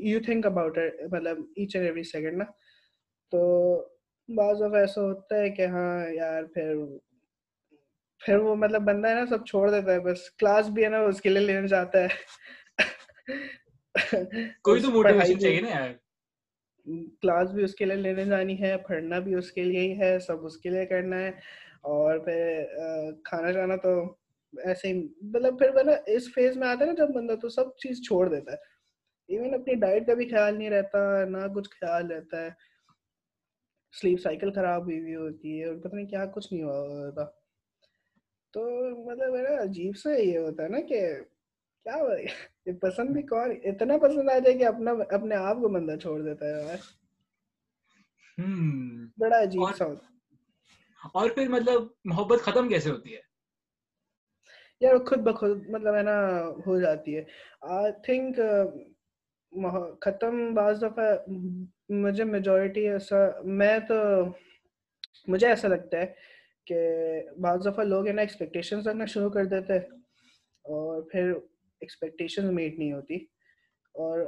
[0.09, 0.79] you think about
[1.13, 2.45] مطلب ایچ اینڈ ایوری سیکنڈ نا۔
[3.33, 3.41] تو
[4.29, 6.75] بعض دفعہ ایسا ہوتا ہے کہ ہاں یار پھر
[8.23, 10.99] پھر وہ مطلب بندہ ہے نا سب چھوڑ دیتا ہے بس کلاس بھی ہے نا
[10.99, 12.09] اس کے لیے لینا چاہتا ہے۔
[14.63, 15.91] کوئی تو موٹیویشن چاہیے نا یار۔
[17.23, 20.19] کلاس بھی اس کے لیے لینے جانی ہے، پڑھنا بھی اس کے لیے ہی ہے،
[20.19, 21.29] سب اس کے لیے کرنا ہے۔
[21.83, 22.65] اور پھر
[23.25, 24.17] کھانا جانا تو
[24.65, 27.77] ایسے ہی مطلب پھر بنا اس فیز میں آتا ہے نا جب بندہ تو سب
[27.77, 28.57] چیز چھوڑ دیتا ہے۔
[29.29, 32.49] ایون اپنی ڈائٹ کا بھی خیال نہیں رہتا، نہ کچھ خیال رہتا ہے۔
[34.03, 37.25] سلیپ سائیکل خراب ہوئی ہوئی ہوتی ہے اور پتہ نہیں کیا کچھ نہیں ہوا ہوتا۔
[38.53, 38.65] تو
[39.11, 41.01] مطلب میرا عجیب سا یہ ہوتا ہے نا کہ
[41.85, 41.97] کیا
[42.67, 46.21] یہ پسند بھی کون اتنا پسند آ جائے کہ اپنا اپنے آپ کو بندہ چھوڑ
[46.23, 46.79] دیتا ہے یار
[49.19, 50.15] بڑا عجیب سا ہوتا
[51.15, 53.21] اور پھر مطلب محبت ختم کیسے ہوتی ہے؟
[54.81, 56.17] یار خود بخود مطلب ہے نا
[56.67, 57.23] ہو جاتی ہے۔
[57.61, 58.41] آئی تھنک
[60.01, 61.05] ختم بعض دفعہ
[61.89, 63.95] مجھے میجورٹی ایسا میں تو
[65.27, 66.07] مجھے ایسا لگتا ہے
[66.67, 66.79] کہ
[67.41, 69.77] بعض دفعہ لوگ ہے نا ایکسپیکٹیشنس رکھنا شروع کر دیتے
[70.65, 71.33] اور پھر
[71.81, 73.17] ایکسپیکٹیشن میٹ نہیں ہوتی۔
[73.95, 74.21] اور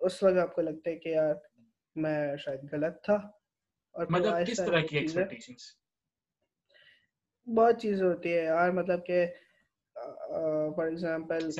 [0.00, 1.34] اس وقت آپ کو لگتا ہے کہ یار
[1.94, 3.14] میں شاید غلط تھا۔
[3.92, 5.62] اور مطلب کس طرح کی ایکسپیکٹیشنز
[7.56, 9.26] بہت چیزیں ہوتی ہے یار مطلب کہ
[10.76, 11.50] فار ایگزامپل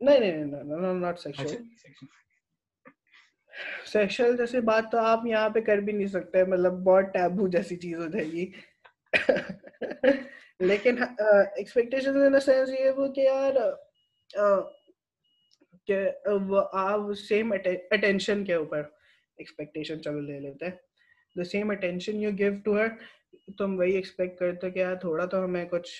[0.00, 1.56] نہیں نہیں نہیں ناٹ سیکشل
[3.86, 7.76] سیکشل جیسے بات تو آپ یہاں پہ کر بھی نہیں سکتے مطلب بہت ٹیبو جیسی
[7.76, 8.52] چیز ہو جائے گی۔
[10.66, 13.54] لیکن ایکسپیکٹیشن ان سینس یہ وہ کہ یار
[15.88, 15.98] کہ
[16.72, 18.82] آپ سیم اٹینشن کے اوپر
[19.38, 20.76] ایکسپیکٹیشن چلو لے لیتے ہیں۔
[21.36, 22.88] The same attention you give to her
[23.58, 25.90] تم وہی ایکسپیکٹ کرتے کہ یار تھوڑا تو ہمیں کچھ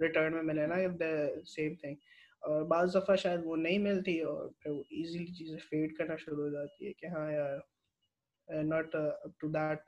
[0.00, 1.12] ریٹرن میں ملے نا دا
[1.46, 1.94] سیم تھنگ
[2.42, 6.44] اور بعض دفعہ شاید وہ نہیں ملتی اور پھر وہ ایزیلی چیزیں فیڈ کرنا شروع
[6.44, 7.58] ہو جاتی ہے کہ ہاں یار
[8.64, 9.78] not up to that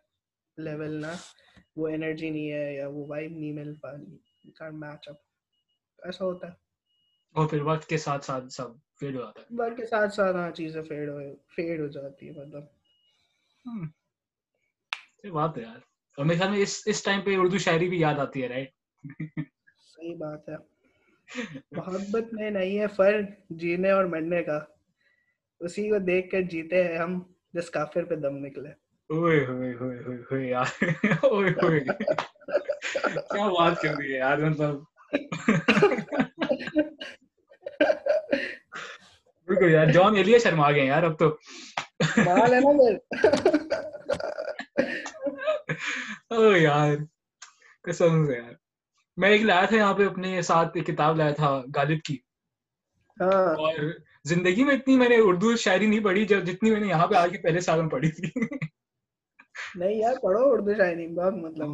[0.59, 1.13] level نا
[1.77, 5.17] وہ انرجی نہیں ہے یا وہ وائب نہیں مل پا رہی میچ اپ
[5.99, 6.61] ایسا ہوتا ہے
[7.35, 10.37] اور پھر وقت کے ساتھ ساتھ سب فیڈ ہو جاتا ہے وقت کے ساتھ ساتھ
[10.37, 12.65] ہاں چیزیں فیڈ ہو فیڈ ہو جاتی ہے مطلب
[15.25, 15.79] یہ بات ہے یار
[16.19, 18.71] اور میرے خیال میں اس ٹائم پہ اردو شاعری بھی یاد آتی ہے رائٹ
[19.87, 20.57] صحیح بات ہے
[21.73, 24.59] محبت میں نہیں ہے فرق جینے اور مرنے کا
[25.61, 27.21] اسی کو دیکھ کر جیتے ہیں ہم
[27.55, 28.71] جس کافر پہ دم نکلے
[29.13, 30.85] ہوئے ہوئے ہوئے ہوئے ہوئے یار
[31.23, 31.81] ہوئے ہوئے۔
[33.15, 34.83] کیا بات کر رہی ہے یار مطلب۔
[39.47, 41.29] بالکل یار جان ایلیا شرما گئے یار اب تو۔
[42.17, 42.95] مال ہے نا پھر۔
[46.31, 46.97] او یار
[47.83, 48.53] قسم سے یار۔
[49.17, 52.17] میں ایک لایا تھا یہاں پہ اپنے ساتھ ایک کتاب لایا تھا غالب کی۔
[53.21, 53.75] ہاں۔ اور
[54.25, 57.15] زندگی میں اتنی میں نے اردو شاعری نہیں پڑھی جب جتنی میں نے یہاں پہ
[57.15, 58.31] آ کے پہلے سال میں پڑھی تھی۔
[59.75, 61.71] نہیں یار پڑھو اردو شاعری بہت مطلب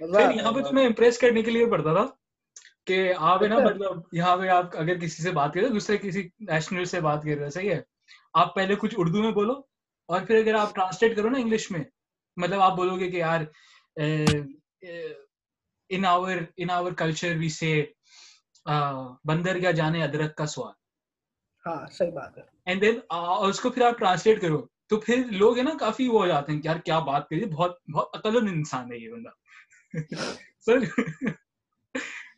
[0.00, 2.04] آتا یہاں پہ تو میں امپریس کرنے کے لیے پڑھتا تھا
[2.86, 2.96] کہ
[3.30, 6.84] آپ ہے نا مطلب یہاں پہ آپ اگر کسی سے بات کریں دوسرے کسی نیشنل
[6.84, 7.80] سے بات کر رہے ہیں صحیح ہے۔
[8.34, 9.52] آپ پہلے کچھ اردو میں بولو
[10.08, 11.82] اور پھر اگر آپ ٹرانسلیٹ کرو نا انگلش میں
[12.36, 13.40] مطلب آپ بولو گے کہ یار
[15.90, 17.72] ان آور ان آور کلچر وی سے
[19.24, 20.74] بندر کیا جانے ادرک کا سواد۔
[21.64, 22.98] ہاں صحیح بات ہے۔ اینڈ دین
[23.48, 24.60] اس کو پھر آپ ٹرانسلیٹ کرو۔
[24.92, 27.46] تو پھر لوگ ہے نا کافی وہ ہو جاتے ہیں کہ یار کیا بات کریے
[27.46, 29.30] بہت بہت عقل انسان ہے یہ بندہ۔
[30.60, 30.78] سر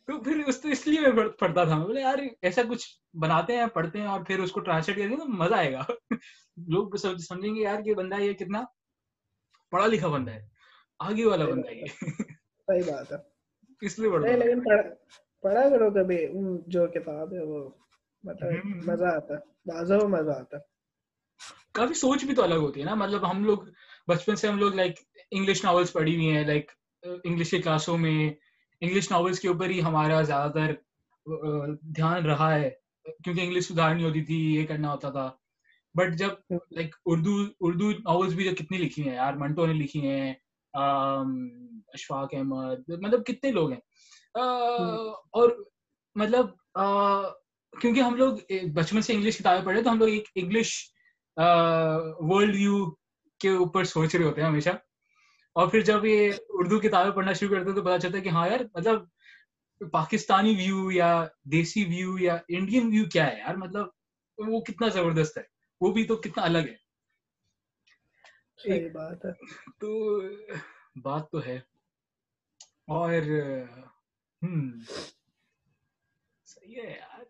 [0.07, 2.87] تو پھر اس تو اس لیے میں پڑھتا تھا۔ میں بولے یار ایسا کچھ
[3.17, 5.81] بناتے ہیں پڑھتے ہیں اور پھر اس کو ٹرانسلیٹ کریں گے تو مزہ آئے گا۔
[6.57, 8.63] لوگ سمجھیں گے یار کہ بندہ یہ کتنا
[9.71, 10.47] پڑھا لکھا بندہ ہے۔
[10.99, 11.85] آگے والا بندہ یہ۔
[12.67, 13.17] صحیح بات ہے۔
[13.81, 14.81] اس لیے پڑھتا لیکن پڑھا
[15.41, 16.27] پڑھا کرو کبھی۔
[16.67, 17.69] جو کتاب ہے وہ
[18.23, 20.74] مطلب۔ مزہ آتا ہے۔ بازو مزہ آتا ہے۔
[21.75, 23.57] کافی سوچ بھی تو الگ ہوتی ہے نا۔ مطلب ہم لوگ
[24.07, 24.91] بچپن سے ہم لوگ لائک
[25.31, 26.71] انگلش ناولس پڑھی ہوئی ہیں لائک
[27.23, 28.33] انگلش کی کلاسوں میں۔
[28.81, 30.73] انگلش ناولس کے اوپر ہی ہمارا زیادہ تر
[31.95, 32.69] دھیان رہا ہے۔
[33.23, 35.29] کیونکہ انگلش سدھار نہیں ہوتی تھی، یہ کرنا ہوتا تھا۔
[35.95, 40.07] بٹ جب لائک اردو اردو ناولس بھی جو کتنی لکھی ہیں یار، منٹو نے لکھی
[40.07, 40.33] ہیں
[40.73, 43.79] اشفاق احمد مطلب کتنے لوگ ہیں۔
[45.37, 45.49] اور
[46.15, 46.45] مطلب
[47.81, 48.37] کیونکہ ہم لوگ،
[48.73, 50.94] بچپن سے انگلش کتابیں پڑھے تو ہم لوگ ایک انگلش
[52.17, 52.91] ورلڈ ویو
[53.39, 54.69] کے اوپر سوچ رہے ہوتے ہیں ہمیشہ۔
[55.53, 58.29] اور پھر جب یہ اردو کتابیں پڑھنا شروع کرتے ہیں تو پتا چلتا ہے کہ
[58.29, 59.05] ہاں یار مطلب
[59.91, 63.87] پاکستانی ویو یا دیسی ویو یا انڈین ویو کیا ہے یار؟ مطلب
[64.37, 65.43] وہ کتنا زبردست ہے۔
[65.81, 66.75] وہ بھی تو کتنا الگ ہے۔
[68.57, 69.31] صحیح بات ہے۔
[69.79, 70.21] تو
[70.95, 71.55] بات تو ہے۔
[72.87, 73.13] اور
[76.45, 77.23] صحیح ہے یار۔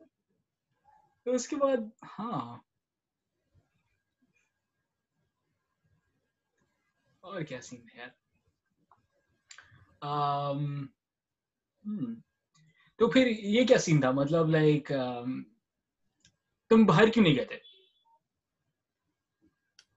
[1.24, 1.78] تو اس کے بعد
[2.20, 2.58] ہاں۔
[7.26, 8.10] اور کیا سین ہے یار؟
[12.98, 14.88] تو پھر یہ کیا سین تھا؟ مطلب لائک
[16.70, 17.58] تم باہر کیوں نہیں گئے تھے؟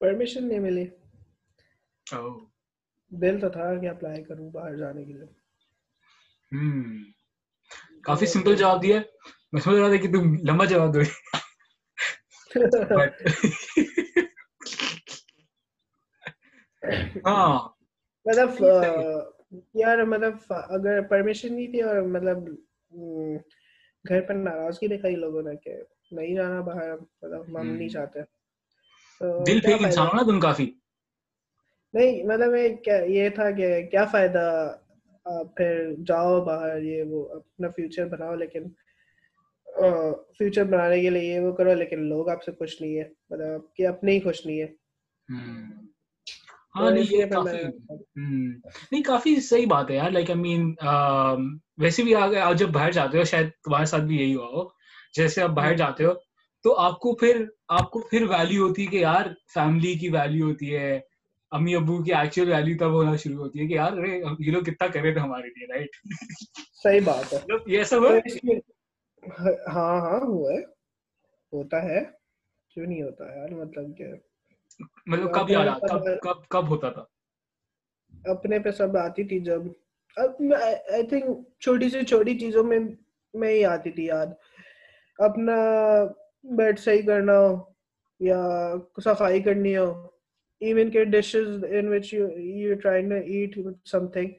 [0.00, 0.86] پرمیشن نہیں ملی۔
[2.12, 2.44] او
[3.08, 5.26] دل تو تھا کہ اپلائی کروں باہر جانے کے لیے۔
[8.00, 9.00] کافی سمپل جواب دیا۔
[9.52, 11.00] میں سمجھ رہا تھا کہ تم لمبا جواب دو
[12.98, 13.12] بٹ
[17.26, 17.58] ہاں۔
[18.26, 18.62] مطلب
[19.74, 22.48] یار مطلب اگر پرمیشن نہیں تھی اور مطلب
[24.04, 25.76] گھر پر ناراضگی دکھائی لوگوں نے کہ
[26.12, 28.20] نہیں جانا باہر مطلب ہم نہیں چاہتے۔
[29.46, 30.70] دل پھیک انسان نا تم کافی۔
[31.94, 32.54] نہیں مطلب
[33.06, 34.74] یہ تھا کہ کیا فائدہ؟
[35.56, 38.68] پھر جاؤ باہر یہ وہ اپنا فیوچر بناؤ لیکن
[40.38, 43.86] فیوچر بنانے کے لیے وہ کرو لیکن لوگ آپ سے خوش نہیں ہے مطلب کہ
[43.86, 44.66] اپنے ہی خوش نہیں ہے
[46.80, 46.90] ہاں
[48.92, 50.74] نہیں کافی صحیح بات ہے یار لائک آئی مین
[51.78, 54.68] ویسے بھی آپ جب باہر جاتے ہو شاید تمہارے ساتھ بھی یہی ہوا ہو
[55.16, 56.12] جیسے آپ باہر جاتے ہو
[56.64, 60.46] تو آپ کو پھر آپ کو پھر ویلیو ہوتی ہے کہ یار فیملی کی ویلیو
[60.46, 61.00] ہوتی ہے
[61.52, 64.62] امی ابو کی ایکچوئل ویلیو تب ہونا شروع ہوتی ہے کہ یار ارے یہ لوگ
[64.62, 65.88] کتنا کرے تھے ہمارے لیے رائٹ
[66.82, 68.04] صحیح بات ہے۔ یہ سب
[69.68, 70.60] ہاں ہاں ہوا ہے۔
[71.52, 72.00] ہوتا ہے۔
[72.68, 74.04] کیوں نہیں ہوتا یار؟ مطلب کہ
[74.80, 77.04] مطلب کب یاد کب کب کب ہوتا تھا؟
[78.24, 79.62] اپنے پہ سب آتی تھی جب
[80.16, 81.24] آئی تھنک
[81.60, 82.78] چھوٹی سی چھوٹی چیزوں میں
[83.34, 84.26] میں ہی آتی تھی یاد۔
[85.18, 85.56] اپنا
[86.56, 87.54] بیڈ صحیح کرنا ہو
[88.20, 88.38] یا
[89.04, 89.90] صفائی کرنی ہو۔
[90.60, 93.58] ایون کے dishes in which you you trying to eat
[94.08, 94.30] something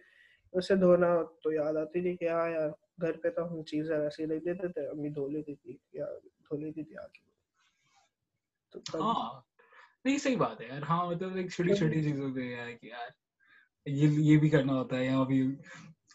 [0.54, 1.12] اسے دھونا
[1.44, 2.70] تو یاد آتی تھی کہ ہاں یار
[3.02, 6.06] گھر پہ تو ہم چیزیں ایسی لے دیتے تھے امی دھو لیتی تھی یا
[6.46, 7.28] دھو لیتی تھی آ کے
[8.96, 9.42] ہاں۔
[10.06, 13.10] نہیں صحیح بات ہے یار۔ ہاں مطلب ایک چھوٹی چھوٹی چیزوں پہ ہے کہ یار
[13.86, 15.42] یہ یہ بھی کرنا ہوتا ہے۔ یہاں بھی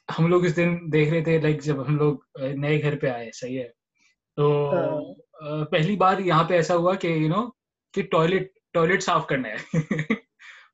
[0.08, 2.16] ہم لوگ اس دن دیکھ رہے تھے لائک جب ہم لوگ
[2.54, 3.68] نئے گھر پہ آئے صحیح ہے۔
[4.36, 7.42] تو پہلی بار یہاں پہ ایسا ہوا کہ یو نو
[7.94, 9.56] کہ ٹوائلٹ ٹوائلٹ صاف کرنا ہے۔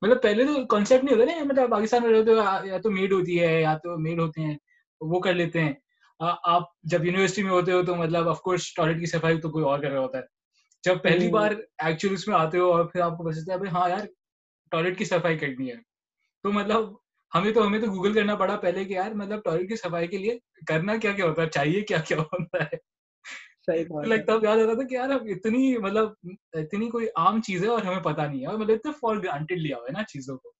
[0.02, 3.12] مطلب پہلے تو کانسیپٹ نہیں ہوتا نا مطلب پاکستان میں رہتے ہو یا تو میڈ
[3.12, 4.56] ہوتی ہے یا تو میڈ ہوتے ہیں
[5.00, 5.72] وہ کر لیتے ہیں۔
[6.20, 9.64] آپ جب یونیورسٹی میں ہوتے ہو تو مطلب آف کورس ٹوائلٹ کی صفائی تو کوئی
[9.64, 10.39] اور کر رہا ہوتا ہے۔
[10.84, 13.68] جب پہلی بار ایکچوئل اس میں آتے ہو اور پھر آپ کو پتا چلتا ہے
[13.68, 14.06] ہاں یار
[14.70, 15.76] ٹوائلٹ کی صفائی کرنی ہے۔
[16.42, 16.94] تو مطلب
[17.34, 20.18] ہمیں تو ہمیں تو گوگل کرنا پڑا پہلے کہ یار مطلب ٹوائلٹ کی صفائی کے
[20.18, 22.90] لیے کرنا کیا کیا ہوتا ہے چاہیے کیا کیا ہوتا ہے؟
[24.06, 26.08] لگتا یاد آتا تھا کہ یار اتنی مطلب
[26.52, 29.58] اتنی کوئی عام چیز ہے اور ہمیں پتا نہیں ہے اور مطلب اتنا فار گرانٹیڈ
[29.58, 30.52] لیا ہوا ہے نا چیزوں کو۔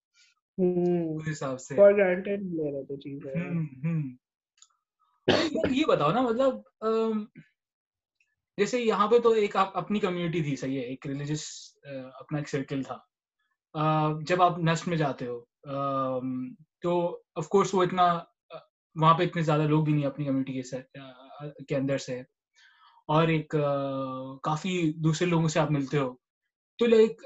[1.16, 3.35] اس حساب سے۔ فار گرانٹیڈ لے رہے تھے چیزیں۔
[5.71, 6.55] یہ بتاؤ نا مطلب
[8.61, 11.42] جیسے یہاں پہ تو ایک اپنی کمیونٹی تھی، صحیح ہے، ایک ریلیجس
[12.14, 12.98] اپنا ایک سرکل تھا۔
[14.20, 15.40] جب آپ نسٹ میں جاتے ہو
[16.82, 18.06] تو آف کورس وہ اتنا
[18.94, 20.62] وہاں پہ اتنے زیادہ لوگ بھی نہیں اپنی کمیونٹی کے
[21.68, 22.20] کے اندر سے۔
[23.06, 23.48] اور ایک
[24.42, 26.14] کافی دوسرے لوگوں سے آپ ملتے ہو۔
[26.78, 27.22] تو لائک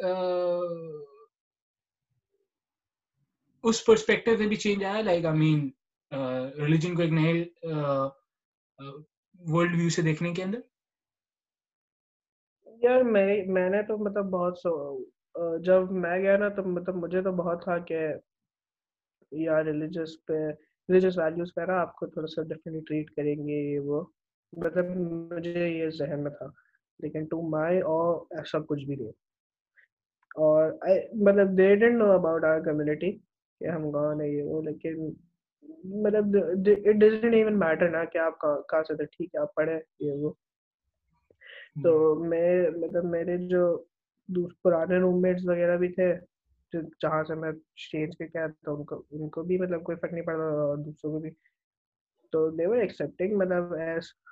[3.62, 5.70] اس پرسپیکٹو میں بھی چینج آیا۔ لائک آئی مین
[6.58, 7.44] ریلیجن کو ایک نئے
[9.52, 10.60] ورلڈ ویو سے دیکھنے کے اندر۔
[12.84, 15.04] یار میں میں نے تو مطلب بہت سو
[15.58, 18.08] جب میں گیا نا تو مطلب مجھے تو بہت تھا کہ
[19.30, 20.32] یار ریلیجس پہ
[20.88, 24.04] ریلیجس ویلیوز پہ نا آپ کو تھوڑا سا ڈفرینٹلی ٹریٹ کریں گے، یہ وہ۔
[24.52, 24.84] مطلب
[25.32, 26.46] مجھے یہ ذہن میں تھا۔
[26.98, 29.08] لیکن ٹو مائی اور ایسا کچھ بھی نہیں۔
[30.36, 30.72] اور
[31.14, 33.12] مطلب they didn't know about our community
[33.60, 35.12] کہ ہم کون ہے یہ وہ۔ لیکن
[36.02, 36.24] مطلب
[36.86, 40.12] اٹ ڈزنٹ ایون میٹر نا کہ آپ کہاں سے تھے، ٹھیک ہے، آپ پڑھے یہ
[40.12, 40.32] وہ۔
[41.76, 43.76] تو میں مطلب میرے جو
[44.62, 46.14] پرانے روم میٹس وغیرہ بھی تھے
[46.72, 47.50] جہاں سے میں
[47.90, 50.76] چینج کے کیا تو ان کو ان کو بھی مطلب کوئی فرق نہیں پڑتا اور
[50.76, 51.30] دوسروں کو بھی۔
[52.32, 53.74] تو دے ور ایکسیپٹنگ مطلب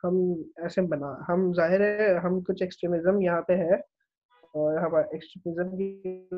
[0.05, 0.17] ہم
[0.57, 3.75] ایسے بنا ہم ظاہر ہے ہم کچھ ایکسٹریمزم یہاں پہ ہے
[4.55, 5.89] اور ہم ایکسٹریمزم کی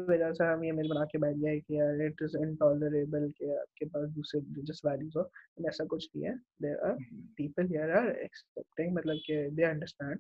[0.09, 3.51] وجہ سے ہم یہ میل بنا کے بیٹھ گئے کہ یار اٹ از انٹالریبل کہ
[3.59, 5.23] آپ کے پاس دوسرے ریلیجس ویلیوز ہو
[5.65, 6.97] ایسا کچھ نہیں ہے۔ There are
[7.37, 10.19] people here are expecting مطلب کہ دے انڈرسٹینڈ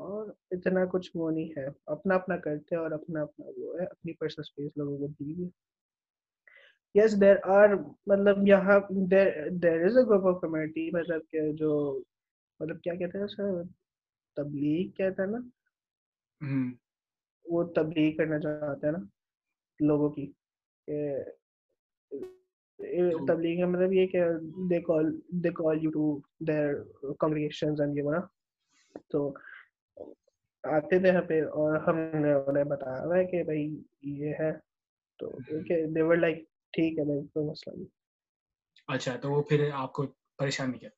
[0.00, 3.84] اور اتنا کچھ وہ نہیں ہے۔ اپنا اپنا کرتے ہیں اور اپنا اپنا وہ ہے
[3.84, 5.48] اپنی پرسنل اسپیس لوگوں کو دی ہوئی۔
[6.94, 7.68] یس دیر آر
[8.06, 12.02] مطلب یہاں there is a group of community مطلب کہ جو
[12.60, 13.62] مطلب کیا کہتے ہیں سر
[14.36, 15.38] تبلیغ کہتے ہیں نا؟
[17.44, 19.04] وہ تبلیغ کرنا چاہتے ہیں نا
[19.80, 20.32] لوگوں کی
[20.86, 21.18] کہ
[23.28, 24.24] تبلیغ کا مطلب یہ کہ
[24.70, 26.74] they call they call you to their
[27.18, 28.20] congregations and یہ نا۔
[29.08, 29.34] تو
[30.64, 34.52] آتے تھے پہ اور ہم نے انہیں بتایا ہوا ہے کہ بھائی یہ ہے
[35.18, 35.30] تو
[35.94, 36.38] دیور لائک
[36.72, 37.88] ٹھیک ہے بھائی کوئی مسئلہ نہیں۔
[38.88, 40.06] اچھا تو وہ پھر آپ کو
[40.36, 40.90] پریشان نہیں کیا؟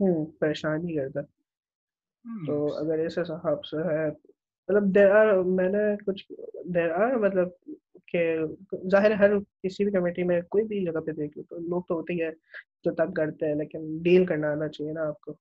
[0.00, 1.20] ہوں پریشان ہی کرتا
[2.46, 6.32] تو اگر اس حساب سے ہے مطلب دیر آر میں نے کچھ
[6.74, 7.48] دیر آر مطلب
[8.06, 8.36] کہ
[8.90, 11.94] ظاہر ہر کسی بھی کمیٹی میں کوئی بھی جگہ پہ دیکھ لو تو لوگ تو
[11.94, 12.30] ہوتے ہی ہے
[12.84, 15.34] جو تنگ کرتے ہیں لیکن ڈیل کرنا آنا چاہیے نا آپ کو۔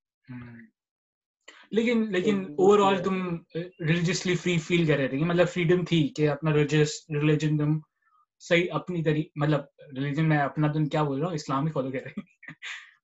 [1.71, 3.35] لیکن لیکن اوور آل تم
[3.79, 7.79] ریلیجسلی فری فیل کر رہے تھے مطلب فریڈم تھی کہ اپنا ریلیجن تم
[8.39, 9.61] صحیح اپنی طریق مطلب
[9.95, 12.23] ریلیجن میں اپنا تم کیا بول رہا ہوں اسلام ہی فالو کر رہے ہیں۔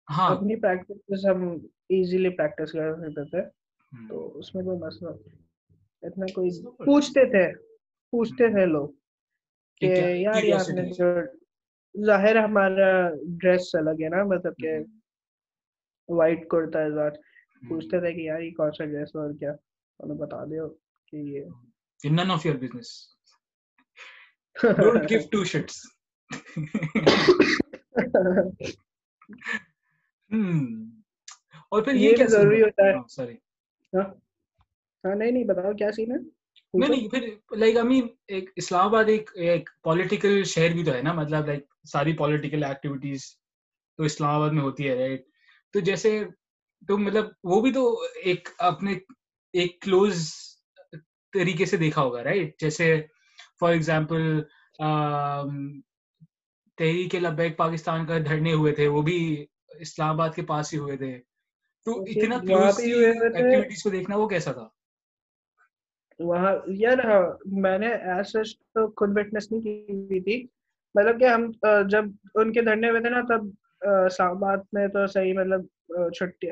[0.09, 1.51] ہاں۔ اپنی پریکٹس ہم
[1.89, 3.43] ایزیلی پریکٹس کر سکتے تھے۔
[4.09, 5.11] تو اس میں کوئی مسئلہ
[6.03, 7.66] اتنا کوئی پوچھتے تھے۔
[8.13, 8.89] پوچھتے تھے لوگ
[9.81, 11.07] کہ یار آپ نے جو
[11.95, 12.91] ظاہر ہمارا
[13.41, 14.73] ڈریس الگ ہے نا مطلب کہ
[16.09, 17.15] وائٹ کرتا ہے ذات۔
[17.69, 19.53] پوچھتے تھے کہ یار یہ کون سا ڈریس اور کیا؟
[20.17, 20.69] بتا دیو
[21.13, 21.45] کہ یہ
[22.01, 22.91] کہ none of your business
[24.81, 25.77] don't give two shits
[30.31, 30.85] ہم،
[31.73, 33.35] اور پھر یہ کیا ضروری ہوتا ہے۔ سوری
[33.93, 34.05] ہاں۔
[35.05, 36.19] نہیں نہیں بتاؤ کیا سین ہے؟
[36.75, 40.95] نہیں نہیں پھر لائک آئی مین ایک اسلام آباد ایک ایک پولیٹیکل شہر بھی تو
[40.95, 43.21] ہے نا مطلب لائک ساری پولیٹیکل ایکٹیویٹیز
[43.97, 45.25] تو اسلام آباد میں ہوتی ہے رائٹ
[45.73, 46.25] تو جیسے
[46.89, 48.95] تو مطلب وہ بھی تو ایک اپنے
[49.53, 50.31] ایک کلوز
[51.33, 53.03] طریقے سے دیکھا ہوگا رائٹ جیسے
[53.61, 54.43] فار ایگزامپل
[56.79, 60.97] تحریک لبیک پاکستان کا دھرنے ہوئے تھے وہ بھی اسلام آباد کے پاس ہی ہوئے
[60.97, 61.21] تھے۔
[61.85, 64.69] تو اسی اتنا۔ ایکٹیویٹیز کو دیکھنا وہ کیسا تھا؟
[66.19, 68.43] وہاں، یار ہاں، میں نے ایسا
[68.75, 70.47] تو خود وٹنس نہیں کی ہوئی تھی۔
[70.95, 71.51] مطلب کہ ہم
[71.89, 72.05] جب
[72.35, 73.43] ان کے دھرنے ہوئے تھے نا، تب
[74.07, 75.61] اسلام آباد میں تو صحیح مطلب
[76.13, 76.51] چھٹی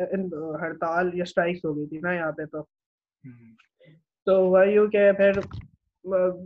[0.60, 2.62] ہڑتال یا اسٹرائکس ہو گئی تھی نا یہاں پہ تو۔
[4.26, 5.32] تو وہی ہوں کہ پھر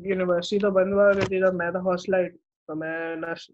[0.04, 2.34] یونیورسٹی تو بند ہوا کرتی تھی میں تو ہاسٹلائٹ
[2.66, 3.50] تو میں نس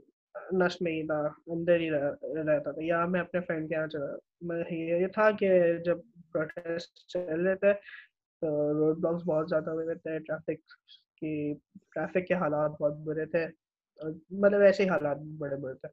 [0.53, 4.07] نس میں ہی تھا، اندر ہی رہتا تھا۔ یا میں اپنے فرینڈ کے یہاں چلا
[4.71, 5.51] یہ تھا کہ
[5.85, 5.99] جب
[6.33, 7.73] پروٹیسٹ چل رہے تھے
[8.43, 10.67] روڈ بلاکس بہت زیادہ ہوئے ہوئے تھے ٹریفک
[11.17, 11.55] کی
[11.95, 13.47] ٹریفک کے حالات بہت برے تھے۔
[14.31, 15.89] مطلب ایسے ہی حالات بڑے برے تھے۔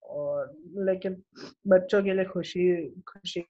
[0.00, 0.46] اور
[0.84, 1.14] لیکن
[1.64, 3.40] بچوں کے لیے خوشی خوشی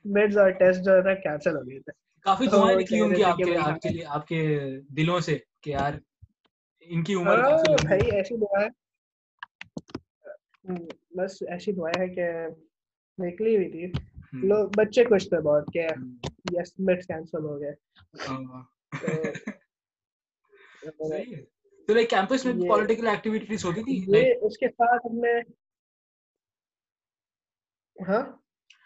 [0.05, 1.91] مڈز اور ٹیسٹ جو ہے نا کینسل ہو گئے تھے۔
[2.21, 4.57] کافی دعائیں نکلی ہوں گی آپ کے آپ کے لیے آپ کے
[4.89, 5.93] دلوں سے کہ یار
[6.81, 7.57] ان کی عمر ہاں
[8.11, 8.69] ایسی دعائیں۔
[11.11, 12.27] بس ایسی دعائیں ہیں کہ
[13.17, 15.87] نکلی ہوئی تھی لوگ بچے کچھ تھے بہت کہ
[16.51, 16.73] یس
[17.07, 17.73] کینسل ہو گئے
[21.87, 25.39] تو لائک کیمپس میں پولیٹیکل ایکٹیویٹیز ہوتی تھی یہ اس کے ساتھ ہم نے
[27.97, 28.23] ہاں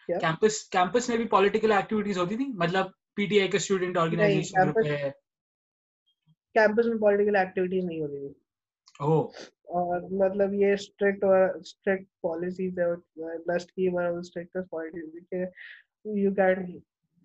[0.10, 4.62] کیمپس کیمپس میں بھی پولیٹیکل ایکٹیویٹیز ہوتی تھی مطلب پی ٹی آئی کا اسٹوڈنٹ آرگنائزیشن
[4.62, 5.10] گروپ ہے
[6.56, 8.41] کیمپس میں پولیٹیکل ایکٹیویٹیز نہیں ہوتی تھی
[9.00, 12.86] اور مطلب یہ اسٹرکٹ اور اسٹرکٹ پالیسیز ہے
[13.66, 15.46] کی ون آف پالیسیز کہ
[16.18, 16.80] you can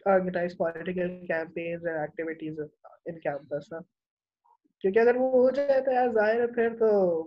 [0.07, 2.61] organize political campaigns and activities
[3.07, 3.69] in campus
[4.81, 7.23] کیونکہ اگر وہ ہو جائے تو یار ظاہر ہے پھر تو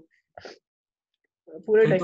[1.66, 1.98] پورے میں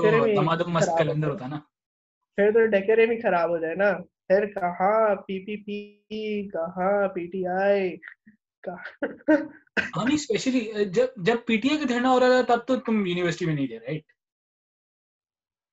[2.38, 3.92] پھر تو ڈیکرے بھی خراب ہو جائے نا۔
[4.28, 7.96] پھر کہاں پی پی پی کہاں پی ٹی آئی
[9.96, 10.06] ہاں
[11.16, 13.66] جب پی ٹی آئی کا دھرنا ہو رہا تھا تب تو تم یونیورسٹی میں نہیں
[13.66, 14.02] تھے رائٹ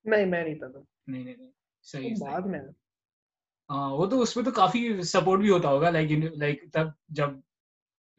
[0.05, 0.67] نہیں میں نہیں تھا
[1.07, 2.59] نہیں نہیں بعد میں۔
[3.69, 7.29] ہاں، وہ تو اس میں تو کافی سپورٹ بھی ہوتا ہوگا لائک لائک تب جب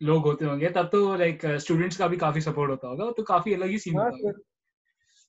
[0.00, 3.22] لوگ ہوتے ہوں گے تب تو لائک اسٹوڈینٹس کا بھی کافی سپورٹ ہوتا ہوگا تو
[3.22, 4.38] کافی الگ ہی سین ہاں، ہوتا ہوگا۔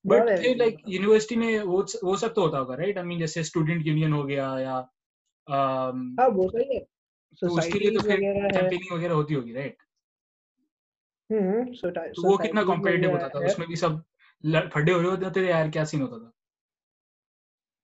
[0.05, 1.59] بٹ لائک یونیورسٹی میں
[2.01, 4.81] وہ سب تو ہوتا ہوگا رائٹ آئی مین جیسے اسٹوڈنٹ یونین ہو گیا یا
[6.27, 6.94] وہ صحیح ہے۔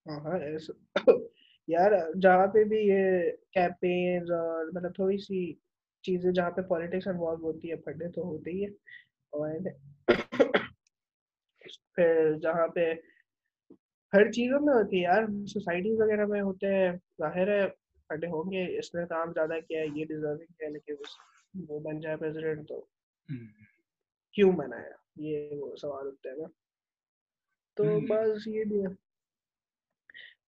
[0.05, 0.39] ہاں،
[4.73, 5.53] مطلب تھوڑی سی
[6.03, 7.75] چیزیں جہاں پہ پالیٹکس انوالو ہوتی ہے
[8.09, 8.69] تو ہوتے ہی ہے
[9.33, 9.49] اور
[12.39, 12.93] جہاں پہ
[14.13, 17.80] ہر چیزوں میں ہوتی ہے یار سوسائٹیز وغیرہ میں ہوتے ہیں ظاہر ہے
[18.11, 21.07] کھڑے ہوں گے اس نے کام زیادہ کیا ہے یہ ڈیزرونگ ہے لیکن اس
[21.69, 22.85] وہ بن جائے پریزیڈنٹ تو
[24.33, 26.47] کیوں بنایا یہ وہ سوال اٹھتا ہے نا۔
[27.73, 28.87] تو بس یہ بھی ہے۔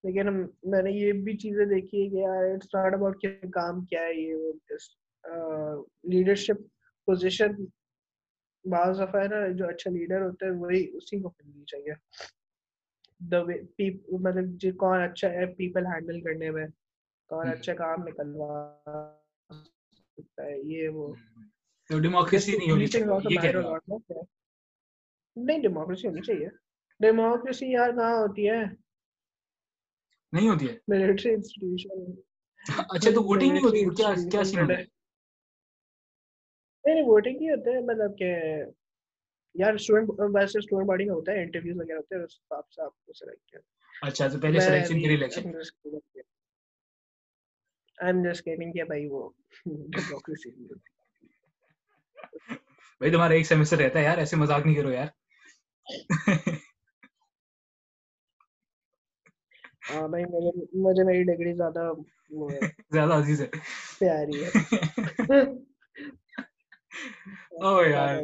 [0.04, 0.26] لیکن
[0.62, 4.02] میں نے یہ بھی چیزیں دیکھی ہے کہ یار اٹس ناٹ اباؤٹ کہ کام کیا
[4.02, 4.52] ہے یہ وہ
[6.04, 6.62] لیڈرشپ
[7.04, 7.64] پوزیشن
[8.64, 11.92] بعض دفعہ ہے نا جو اچھا لیڈر ہوتا ہے وہی اسی کو ملنی چاہیے۔
[13.30, 16.66] دا وے مطلب کون اچھا ہے پیپل ہینڈل کرنے میں۔
[17.30, 18.80] اور اچھے کام نکلوا
[20.16, 21.14] سکتا ہے یہ وہ۔
[21.90, 23.06] تو ڈیموکریسی نہیں ہونی چاہیے
[25.36, 26.48] نہیں ڈیموکریسی ہونی چاہیے۔
[27.00, 28.64] ڈیموکریسی یار کہاں ہوتی ہے؟
[30.32, 32.20] نہیں ہوتی ہے۔ Military institution.
[32.88, 34.84] اچھا تو ووٹنگ نہیں ہوتی کیا کیا سین ہے؟
[36.84, 38.34] نہیں ووٹنگ ہی ہوتا ہے مطلب کہ
[39.54, 43.12] یار اسٹوڈنٹ ویسے اسٹوڈنٹ باڈی میں ہوتا ہے انٹرویوز وغیرہ ہوتے ہیں سے آپ کو
[43.12, 43.60] سلیکٹ کیا۔
[44.02, 45.52] اچھا تو پہلے سلیکشن کے لیے الیکشن
[48.04, 48.72] I'm just kidding.
[53.00, 55.06] بھائی تمہارا ایک سیمسٹر رہتا ہے یار ایسے مزاق نہیں کرو یار
[59.90, 60.24] ہاں بھائی
[60.80, 61.90] مجھے میری ڈگری زیادہ
[62.92, 63.46] زیادہ عزیز ہے
[63.98, 65.40] پیاری ہے
[67.62, 68.20] او یار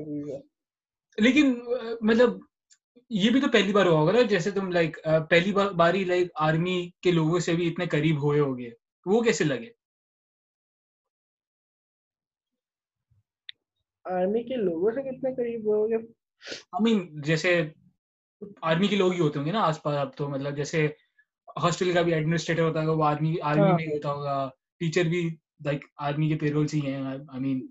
[1.18, 1.55] لیکن
[2.01, 2.39] مطلب
[3.11, 4.99] یہ بھی تو پہلی بار ہوا ہوگا نا جیسے تم لائک
[5.31, 8.70] پہلی بار باری لائک آرمی کے لوگوں سے بھی اتنے قریب ہوئے ہوگے
[9.07, 9.68] وہ کیسے لگے؟
[14.05, 17.51] آرمی کے لوگوں سے کتنے قریب ہو گے آئی مین جیسے
[18.62, 20.86] آرمی کے لوگ ہی ہوتے ہوں گے نا آس پاس اب تو مطلب جیسے
[21.57, 24.48] ہاسٹل کا بھی ایڈمنسٹریٹر ہوتا ہوگا وہ آرمی آرمی میں ہوتا ہوگا
[24.80, 25.28] ٹیچر بھی
[25.64, 27.66] لائک آرمی کے پیرول سے ہی ہیں آئی مین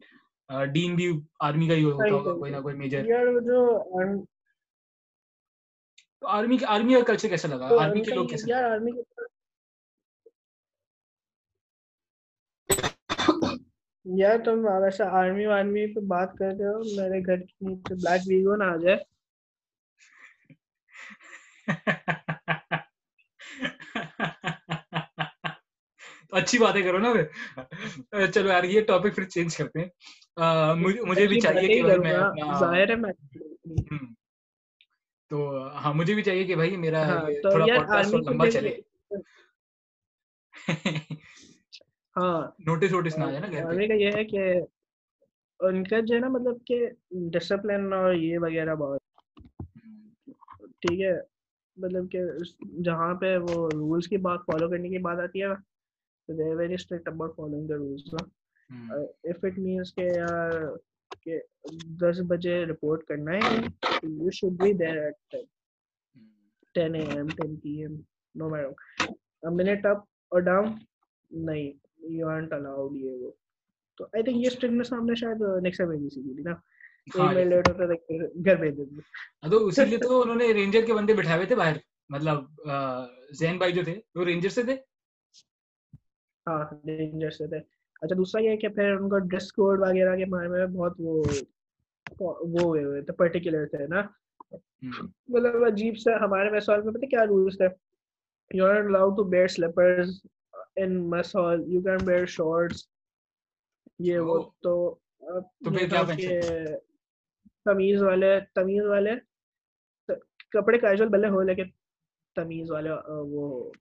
[0.73, 3.05] ڈین بھی آرمی کا ہی ہوتا ہوگا کوئی نہ کوئی میجر
[6.21, 8.53] آرمی آرمی کا کلچر کیسا لگا؟ آرمی کے لوگ کیسے
[14.05, 18.21] یار تم ویسے آرمی وارمی پہ بات کر رہے ہو میرے گھر کے نیچے بلیک
[18.27, 18.97] ویگو نہ آ جائے۔
[26.33, 27.25] اچھی باتیں کرو نا پھر۔
[28.27, 29.89] چلو یار یہ ٹاپک پھر چینج کرتے ہیں۔
[31.03, 31.81] مجھے بھی چاہیے
[32.55, 32.95] ظاہر ہے
[35.31, 35.37] تو
[35.75, 38.71] ہاں مجھے بھی چاہیے کہ بھائی میرا ہاں، تھوڑا پوڈکاسٹ لمبا چلے۔
[42.19, 44.53] ہاں۔ نوٹس ووٹس نہ آ جائے نا گھر یہ ہے کہ
[45.59, 46.85] ان کا جو ہے نا مطلب کہ
[47.31, 49.01] ڈسپلن اور یہ وغیرہ بہت۔
[50.79, 51.13] ٹھیک ہے۔
[51.77, 52.19] مطلب کہ
[52.83, 55.47] جہاں پہ وہ رولس کی بات فالو کرنے کی بات آتی ہے
[56.29, 58.13] تو they very strict about following the rules
[59.23, 60.51] if it means کہ یار
[61.21, 61.39] کہ
[61.97, 63.55] دس بجے رپورٹ کرنا ہے
[64.03, 65.35] you should be there at
[66.75, 67.95] ten A M ten P M
[68.35, 69.97] no madam minute up
[70.31, 70.65] اور ڈاؤن
[71.31, 71.71] نہیں۔
[72.09, 73.31] یو آرنٹ الاؤڈ یہ وہ
[73.97, 76.53] تو آئی تھنک یہ اسٹرکٹنس ہم نے شاید نیکسٹ ٹائم بھی سیکھی نا
[77.07, 81.77] گھر بھیج دیتے تو اسی لیے تو انہوں نے رینجر کے بندے بٹھائے تھے باہر
[82.09, 82.45] مطلب
[83.31, 84.75] زین بھائی جو تھے وہ رینجر سے تھے
[86.47, 90.25] ہاں رینجر سے تھے اچھا دوسرا یہ کہ پھر ان کا ڈریس کوڈ وغیرہ کے
[90.25, 91.23] بارے میں بہت وہ
[92.11, 94.01] وہ ہوئے ہوئے تھے پرٹیکولر تھے نا
[94.81, 97.67] مطلب عجیب سا ہمارے میں سوال میں پتہ کیا رولس تھے
[98.51, 100.19] you are allowed to wear slippers
[100.79, 102.87] in mess hall you can wear shorts
[103.99, 104.75] یہ وہ تو
[107.65, 109.15] تمیز والے تمیز والے
[110.51, 111.69] کپڑے کیجول بھلے ہو لیکن
[112.35, 112.89] تمیز والے
[113.27, 113.71] وہ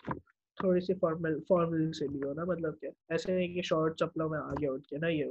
[0.58, 4.28] تھوڑی سی فارمل فارمل سے بھی ہو نا مطلب کہ ایسے نہیں کہ شارٹ چپلوں
[4.28, 5.24] میں آگے اٹھ کے نا یہ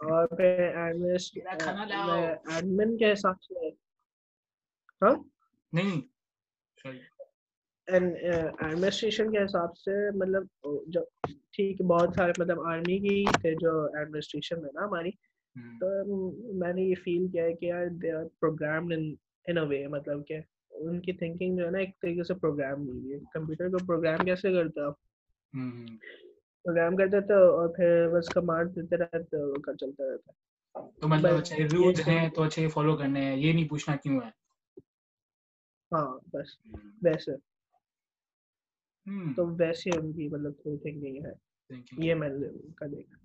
[0.00, 0.76] اور پھر
[2.46, 3.68] ایڈمن کے حساب سے
[5.02, 5.14] ہاں
[5.72, 6.00] نہیں۔
[7.86, 10.42] ایڈمنسٹریشن کے حساب سے مطلب
[10.86, 15.10] جو ٹھیک بہت سارے مطلب آرمی کی تھے جو ایڈمنسٹریشن میں نا ہماری
[15.80, 15.86] تو
[16.58, 20.26] میں نے یہ فیل کیا ہے کہ یار دے آر پروگرامڈ ان اے وے مطلب
[20.26, 20.38] کہ
[20.70, 24.24] ان کی تھنکنگ جو ہے نا ایک طریقے سے پروگرام ہوئی ہے۔ کمپیوٹر کو پروگرام
[24.24, 24.90] کیسے کرتا
[26.64, 30.32] پروگرام کرتے تھے اور پھر بس کمانڈ دیتے رہتے وہ کا چلتا رہتا۔
[31.00, 34.39] تو مطلب اچھا رولز ہیں تو اچھے فالو کرنے ہیں یہ نہیں پوچھنا کیوں ہے؟
[35.92, 36.48] ہاں بس
[37.02, 37.36] ویسے۔
[39.36, 41.32] تو ویسے ان کی مطلب کوئی تھنکنگ ہے۔
[41.98, 43.16] یہ میں نے کا دیکھا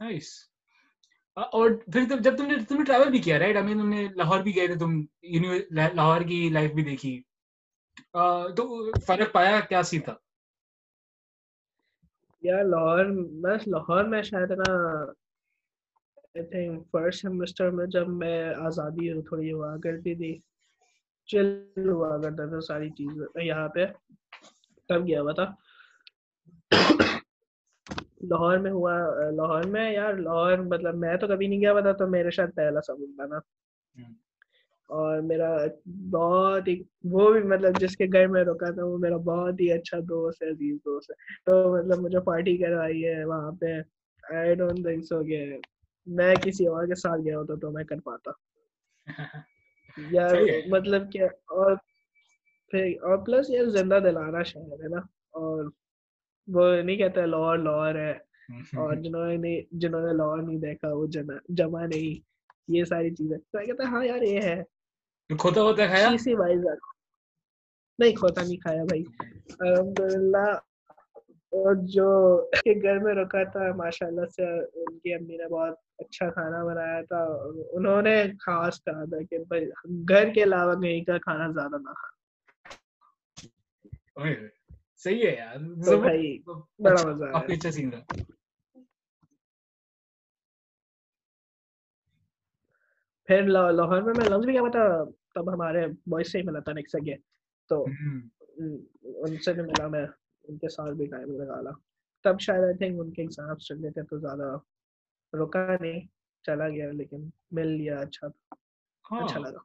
[0.00, 0.28] نائس
[1.36, 4.06] اور پھر جب تم نے تم نے ٹریول بھی کیا رائٹ آئی مین تم نے
[4.16, 5.00] لاہور بھی گئے تھے تم
[5.94, 7.20] لاہور کی لائف بھی دیکھی۔
[8.56, 8.62] تو
[9.06, 10.14] فرق پایا کیا سی تھا؟
[12.42, 13.04] یار لاہور
[13.42, 14.72] بس لاہور میں شاید نا
[16.92, 20.38] فرسٹ سیمسٹر میں جب میں آزادی تھوڑی ہوا کرتی تھی۔
[21.26, 23.86] چل ہوا کرتا تھا ساری چیز یہاں پہ
[24.88, 25.52] تب گیا ہوا تھا؟
[28.20, 28.94] لاہور میں ہوا۔
[29.30, 32.54] لاہور میں یار لاہور مطلب میں تو کبھی نہیں گیا ہوا تھا تو میرے شاید
[32.54, 33.36] پہلا سبق تھا نا۔
[34.88, 35.56] اور میرا
[36.10, 39.72] بہت ہی وہ بھی مطلب جس کے گھر میں رکا تھا وہ میرا بہت ہی
[39.72, 41.14] اچھا دوست ہے عزیز دوست ہے۔
[41.44, 43.66] تو مطلب مجھے پارٹی کروائی ہے وہاں پہ۔
[44.34, 45.58] آئی ڈونٹ تھنک سو کہ
[46.06, 48.30] میں کسی اور کے ساتھ گیا ہوتا تو میں کر پاتا۔
[50.10, 50.32] یار
[50.68, 51.76] مطلب کہ اور
[52.68, 54.98] پھر اور پلس یہ زندہ دلانا شہر ہے نا۔
[55.30, 55.70] اور
[56.46, 58.12] وہ نہیں کہتا لاہور لاہور ہے۔
[58.76, 61.06] اور جنہوں نے جنہوں نے لاہور نہیں دیکھا وہ
[61.48, 62.26] جمع نہیں۔
[62.68, 64.62] یہ ساری چیزیں۔ تو کہتا ہے ہاں یار یہ ہے۔
[65.38, 66.08] کھوتا ہوتا کھایا؟
[67.98, 69.04] نہیں کھوتا نہیں کھایا بھائی۔
[69.58, 70.58] الحمد للہ
[71.56, 72.08] اور جو
[72.54, 74.46] کے گھر میں رکھا تھا ماشاء اللہ سے
[74.76, 77.20] ان کی امی نے بہت اچھا کھانا بنایا تھا
[77.72, 79.38] انہوں نے خاص کہا تھا کہ
[80.08, 82.14] گھر کے علاوہ کہیں کا کھانا زیادہ نہ کھانا
[85.00, 85.58] صحیح ہے یار۔
[86.82, 88.00] بڑا مزہ اچھا سین تھا۔
[93.28, 94.84] پھر لاہور میں میں لفظ بھی کیا تھا
[95.34, 97.08] تب ہمارے بوائز سے ہی ملا تھا نیکسٹ
[97.70, 97.82] تو
[99.16, 100.06] ان سے بھی ملا میں۔
[100.48, 101.70] ان کے ساتھ بھی ٹائم لگالا
[102.24, 104.56] تب شاید آئی تھنک ان کے ایگزامس چل رہے تھے تو زیادہ
[105.32, 106.06] رکا نہیں
[106.42, 108.54] چلا گیا لیکن مل لیا اچھا تھا۔
[109.24, 109.58] اچھا لگا۔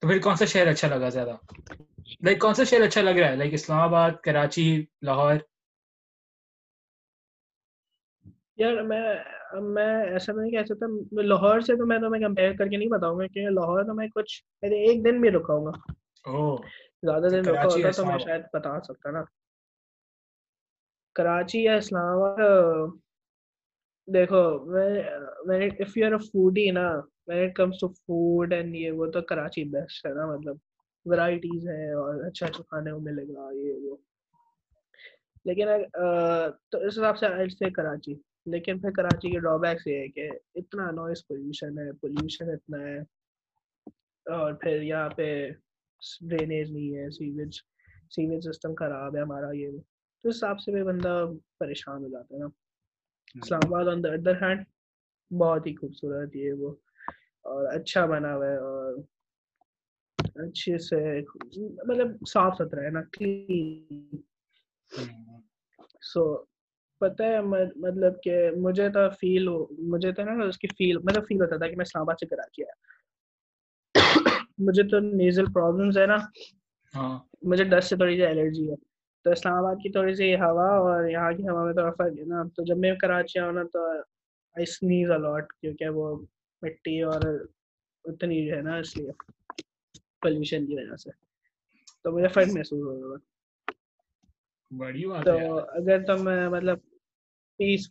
[0.00, 1.36] تو پھر کون سا شہر اچھا لگا زیادہ؟
[2.20, 5.34] لائک کون سا شہر اچھا لگ رہا ہے؟ لائک اسلام آباد کراچی لاہور؟
[8.56, 9.14] یار میں
[9.62, 10.86] میں ایسا نہیں کہہ سکتا۔
[11.22, 14.08] لاہور سے تو میں تمہیں کمپیئر کر کے نہیں بتاؤں گا کہ لاہور تو میں
[14.08, 15.92] کچھ ایک دن بھی رکا ہوں گا۔
[17.02, 19.22] زیادہ دن رکا ہوتا تو میں شاید بتا سکتا نا۔
[21.16, 22.90] کراچی یا اسلام آباد
[24.08, 24.42] دیکھو
[25.80, 26.86] if you are a foodie نا
[27.26, 30.56] when it comes to food and یہ وہ تو کراچی بیسٹ ہے نا مطلب
[31.06, 33.96] ورائٹیز ہے اور اچھا اچھا کھانے کو ملے گا، یہ وہ۔
[35.44, 35.68] لیکن
[36.70, 38.14] تو اس حساب سے آئل سے کراچی۔
[38.46, 42.80] لیکن پھر کراچی کے ڈرا بیکس یہ ہے کہ اتنا نوائز پولوشن ہے پولوشن اتنا
[42.82, 42.98] ہے،
[44.26, 45.26] اور پھر یہاں پہ
[46.20, 47.60] ڈرینیج نہیں ہے سیویج
[48.16, 49.68] سیویج سسٹم خراب ہے ہمارا، یہ
[50.22, 51.24] تو اس حساب سے بھی بندہ
[51.58, 52.46] پریشان ہو جاتا ہے نا۔
[53.34, 54.64] اسلام آباد آن دا ادر ہینڈ
[55.30, 56.74] بہت ہی خوبصورت یہ وہ۔
[57.42, 58.94] اور اچھا بنا ہوا ہے اور
[60.34, 61.20] اچھے سے
[61.86, 64.08] مطلب صاف ستھرا ہے نا کلین
[66.00, 66.44] سو
[67.00, 67.40] پتہ ہے
[67.76, 69.48] مطلب کہ مجھے تو فیل
[69.78, 72.26] مجھے تو نا اس کی فیل مطلب فیل ہوتا تھا کہ میں اسلام آباد سے
[72.26, 72.74] کراچی آیا۔
[74.58, 76.16] مجھے تو نیزل پرابلمس ہے نا۔
[76.94, 78.91] ہاں۔ مجھے ڈسٹ سے تھوڑی سی الرجی ہے۔
[79.24, 82.24] تو اسلام آباد کی تھوڑی سی ہوا اور یہاں کی ہوا میں تھوڑا فرق ہے
[82.24, 83.80] نا۔ تو جب میں کراچی آؤں نا تو
[84.56, 86.06] آئی سنیز الاٹ کیونکہ وہ
[86.62, 87.20] مٹی اور
[88.04, 89.12] اتنی ہے نا اس لیے
[90.22, 91.10] پولوشن کی وجہ سے۔
[92.02, 93.16] تو مجھے فرق محسوس ہو رہا
[95.24, 95.32] تو
[95.70, 96.20] اگر تم
[96.50, 96.78] مطلب
[97.60, 97.82] پیس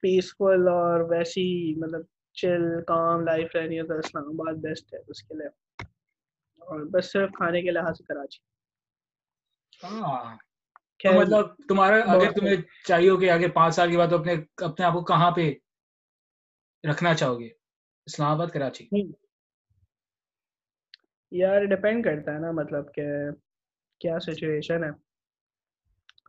[0.00, 1.46] پیسفل اور ویسی
[1.76, 2.02] مطلب
[2.36, 5.48] چل کام لائف رہنی ہے تو اسلام آباد بیسٹ ہے اس کے لیے۔
[6.62, 8.38] اور بس صرف کھانے کے لحاظ سے کراچی۔
[9.82, 10.36] ہاں۔
[11.10, 12.56] مطلب تمہارا اگر تمہیں
[12.88, 15.52] چاہیے ہو کہ آگے پانچ سال کے بعد اپنے اپنے آپ کو کہاں پہ
[16.90, 17.46] رکھنا چاہو گے؟
[18.06, 18.88] اسلام آباد کراچی۔
[21.30, 23.02] یار ڈپینڈ کرتا ہے نا مطلب کہ
[24.00, 24.90] کیا سچویشن ہے۔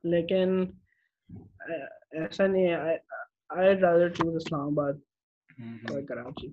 [0.03, 0.63] لیکن
[2.11, 2.97] ایسا نہیں ہے۔
[3.49, 4.93] آئی رادر چوز اسلام آباد
[5.59, 6.51] اور کراچی۔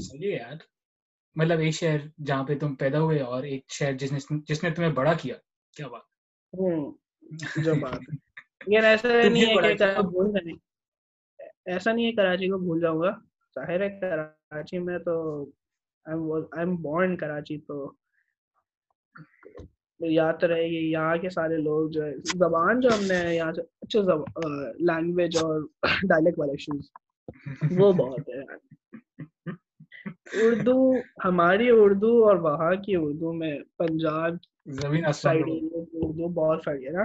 [0.00, 0.54] صحیح یار۔
[1.34, 4.18] مطلب ایک شہر جہاں پہ تم پیدا ہوئے اور ایک شہر جس نے
[4.48, 5.36] جس نے تمہیں بڑا کیا
[5.76, 6.07] کیا بات۔
[6.52, 8.16] جو بات ہے۔
[8.66, 10.36] لیکن ایسا نہیں ہے کہ بھول
[11.64, 13.10] ایسا نہیں ہے کراچی کو بھول جاؤں گا۔
[13.54, 15.42] ظاہر ہے کراچی میں تو
[16.04, 16.18] آئی
[16.58, 17.92] ایم بورن کراچی تو
[20.00, 23.52] یاد تو رہے گی۔ یہاں کے سارے لوگ جو ہے زبان جو ہم نے یہاں
[23.52, 24.00] سے اچھا
[24.80, 25.60] لینگویج اور
[26.08, 26.84] ڈائلیکٹ والیکشنز
[27.78, 28.67] وہ بہت ہے یار
[30.32, 30.92] اردو
[31.24, 34.32] ہماری اردو اور وہاں کی اردو میں پنجاب
[34.66, 37.04] زمین اردو بہت فرق ہے نا۔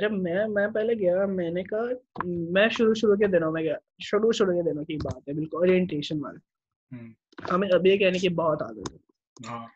[0.00, 1.82] جب میں میں پہلے گیا میں نے کہا
[2.26, 5.56] میں شروع شروع کے دنوں میں گیا شروع شروع کے دنوں کی بات ہے بالکل
[5.56, 6.38] اورینٹیشن والے
[7.50, 8.96] ہمیں ابھی کہنے کی بہت عادت ہے۔
[9.48, 9.66] ہاں۔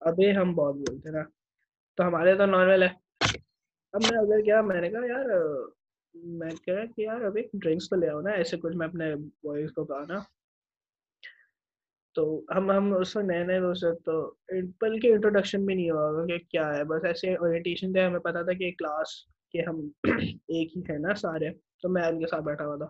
[0.00, 1.22] ابھی ہم بہت بولتے نا۔
[1.96, 2.88] تو ہمارے تو نارمل ہے۔
[3.92, 5.24] اب میں ادھر گیا میں نے کہا یار
[6.14, 9.72] میں کہا کہ یار ابھی ڈرنکس تو لے آؤ نا ایسے کچھ میں اپنے بوائز
[9.72, 10.18] کو کہا نا۔
[12.14, 14.34] تو ہم ہم اس میں نئے نئے دوست تو
[14.80, 18.42] بلکہ انٹروڈکشن بھی نہیں ہوا ہوگا کہ کیا ہے۔ بس ایسے اورینٹیشن تھے، ہمیں پتا
[18.42, 19.08] تھا کہ کلاس
[19.52, 19.88] کے ہم
[20.48, 21.50] ایک ہی تھے نا سارے،
[21.82, 22.86] تو میں ان کے ساتھ بیٹھا ہوا تھا۔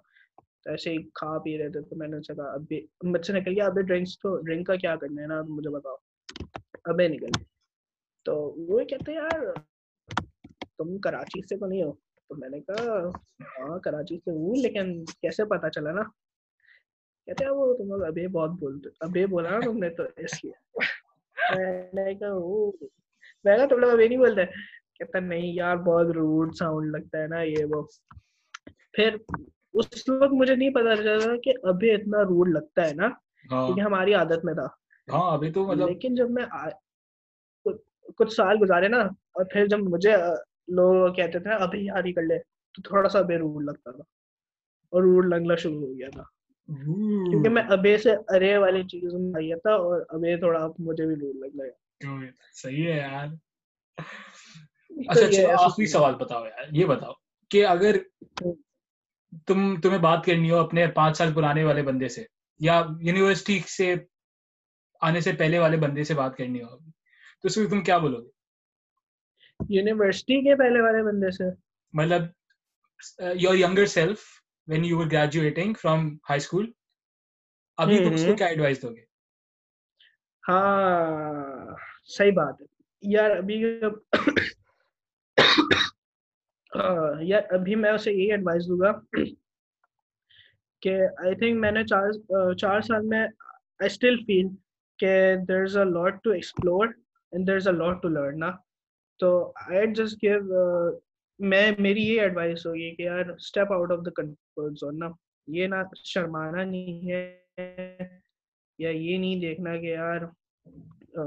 [0.65, 3.27] تو ایسے ہی کھا پی رہے تھے، تو میں نے ان سے کہا، ابھی مجھ
[3.27, 5.95] سے نکل گیا، ابھی ڈرنکس تو ڈرنک کا کیا کرنا ہے نا مجھے بتاؤ۔
[6.85, 7.43] ابھی نکل۔
[8.25, 9.53] تو وہ کہتے یار،
[10.79, 11.93] تم کراچی سے تو نہیں ہو؟
[12.29, 13.09] تو میں نے کہا
[13.41, 16.03] ہاں کراچی سے ہوں، لیکن کیسے پتا چلا نا؟
[17.27, 20.45] کہتے ہیں وہ تم لوگ ابھی بہت بولتے ابھی بولا نا تم نے تو اس
[20.45, 20.53] لیے۔
[21.57, 22.73] میں نے کہا وہ
[23.45, 24.45] میں کہا تم لوگ ابھی نہیں بولتے؟
[24.95, 27.83] کہتا نہیں یار بہت روڈ ساؤنڈ لگتا ہے نا یہ وہ.
[28.93, 29.17] پھر
[29.73, 33.07] اس وقت مجھے نہیں پتا چلا کہ ابھی اتنا روڈ لگتا ہے نا
[33.51, 34.67] ہاں۔ کیونکہ ہماری عادت میں تھا۔
[35.13, 36.45] ہاں ابھی تو مطلب لیکن جب میں
[38.19, 38.99] کچھ- سال گزارے نا
[39.33, 40.13] اور پھر جب مجھے
[40.69, 42.39] لوگ کہتے تھے نا ابھی یاد ہی کر لے
[42.75, 44.03] تو تھوڑا سا ابھی روڈ لگتا تھا۔
[44.93, 46.23] اور روڈ لگنا شروع ہو گیا تھا۔
[46.71, 51.15] کیونکہ میں ابے سے ارے والی چیز میں تھا اور ابھی تھوڑا اب مجھے بھی
[51.15, 52.21] روڈ لگ لگا
[52.53, 53.27] صحیح ہے یار۔
[55.09, 57.13] اچھا ایسا آخری سوال بتاؤ یار یہ بتاؤ
[57.51, 57.97] کہ اگر
[59.47, 62.25] تم تمہیں بات کرنی ہو اپنے پانچ سال پرانے والے بندے سے
[62.59, 63.95] یا یونیورسٹی سے
[65.01, 66.77] آنے سے پہلے والے بندے سے بات کرنی ہو
[67.41, 68.29] تو اس وقت تم کیا بولو گے؟
[69.69, 71.45] یونیورسٹی کے پہلے والے بندے سے؟
[71.93, 72.23] مطلب
[73.35, 74.40] your یگر self
[74.71, 76.71] when you graduating from high school
[77.79, 79.05] ابھی تم اس کو۔ کیا ایڈوائس دو گے
[80.45, 81.75] ہاں
[82.09, 82.67] صحیح بات ہے
[83.03, 83.57] یار ابھی
[87.23, 88.93] یار ابھی میں اسے یہی ایڈوائس دوں گا
[90.83, 92.11] کہ آئی تھنک میں نے چار
[92.55, 94.49] چار سال میں آئی اسٹل فیل
[94.99, 95.13] کہ
[95.49, 96.87] there is a lot to explore
[97.33, 98.51] and there is a lot to learn نا
[99.21, 99.31] تو
[99.69, 100.39] آئی جسٹ گیو
[101.41, 105.09] میں، میری یہ ایڈوائس ہوگی کہ یار step out of the comfort zone نا.
[105.49, 107.23] یہ نہ شرمانا نہیں ہے
[108.79, 110.21] یا یہ نہیں دیکھنا کہ یار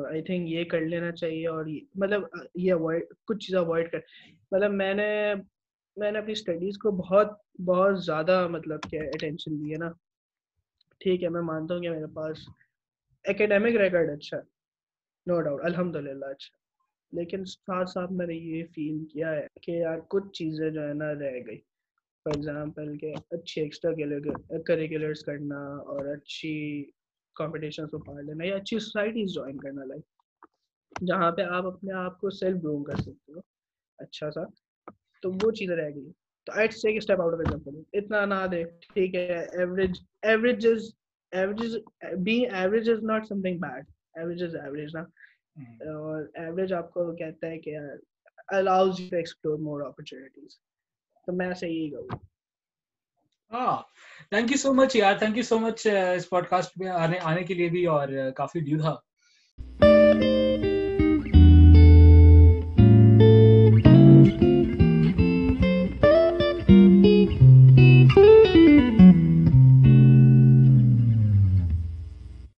[0.10, 2.24] آئی تھنک یہ کر لینا چاہیے اور مطلب
[2.56, 4.00] یہ اوائڈ کچھ چیزیں اوائڈ کر
[4.52, 5.34] مطلب میں نے
[5.98, 7.32] میں نے اپنی اسٹڈیز کو بہت
[7.66, 9.90] بہت زیادہ مطلب کہ اٹینشن دی ہے نا.
[11.02, 12.48] ٹھیک ہے، میں مانتا ہوں کہ میرے پاس
[13.26, 14.42] اکیڈیمک ریکارڈ اچھا ہے.
[15.28, 16.58] نو ڈاؤٹ الحمد للہ اچھا
[17.14, 20.94] لیکن ساتھ ساتھ میں نے یہ فیل کیا ہے کہ یار کچھ چیزیں جو ہے
[20.94, 21.58] نا رہ گئی۔
[22.26, 23.92] فار ایگزامپل کہ اچھی ایکسٹرا
[24.68, 25.60] کریکولرس کرنا
[25.92, 26.54] اور اچھی
[27.36, 30.04] کمپٹیشن کو پارٹ لینا یا اچھی سوسائٹیز جوائن کرنا لائک
[31.08, 33.40] جہاں پہ آپ اپنے آپ کو سیلف گروم کر سکتے ہو
[33.98, 34.44] اچھا سا۔
[35.22, 36.12] تو وہ چیزیں رہ گئی۔
[36.46, 40.90] تو آئی سے اسٹیپ آؤٹ آف ایگزامپل اتنا نہ دے، ٹھیک ہے average average is
[41.32, 41.76] average
[42.20, 43.86] being average is not something bad
[44.16, 45.04] average is average نا۔
[45.56, 47.78] اور ایوریج آپ کو کہتا ہے کہ
[48.48, 50.58] allows you to explore more opportunities
[51.28, 52.20] تو میں ایسے یہی کہوں
[53.52, 53.78] ہاں
[54.30, 57.44] تھینک یو سو مچ یار تھینک یو سو مچ اس پوڈ کاسٹ میں آنے آنے
[57.44, 58.96] کے لیے بھی اور کافی ڈیو تھا.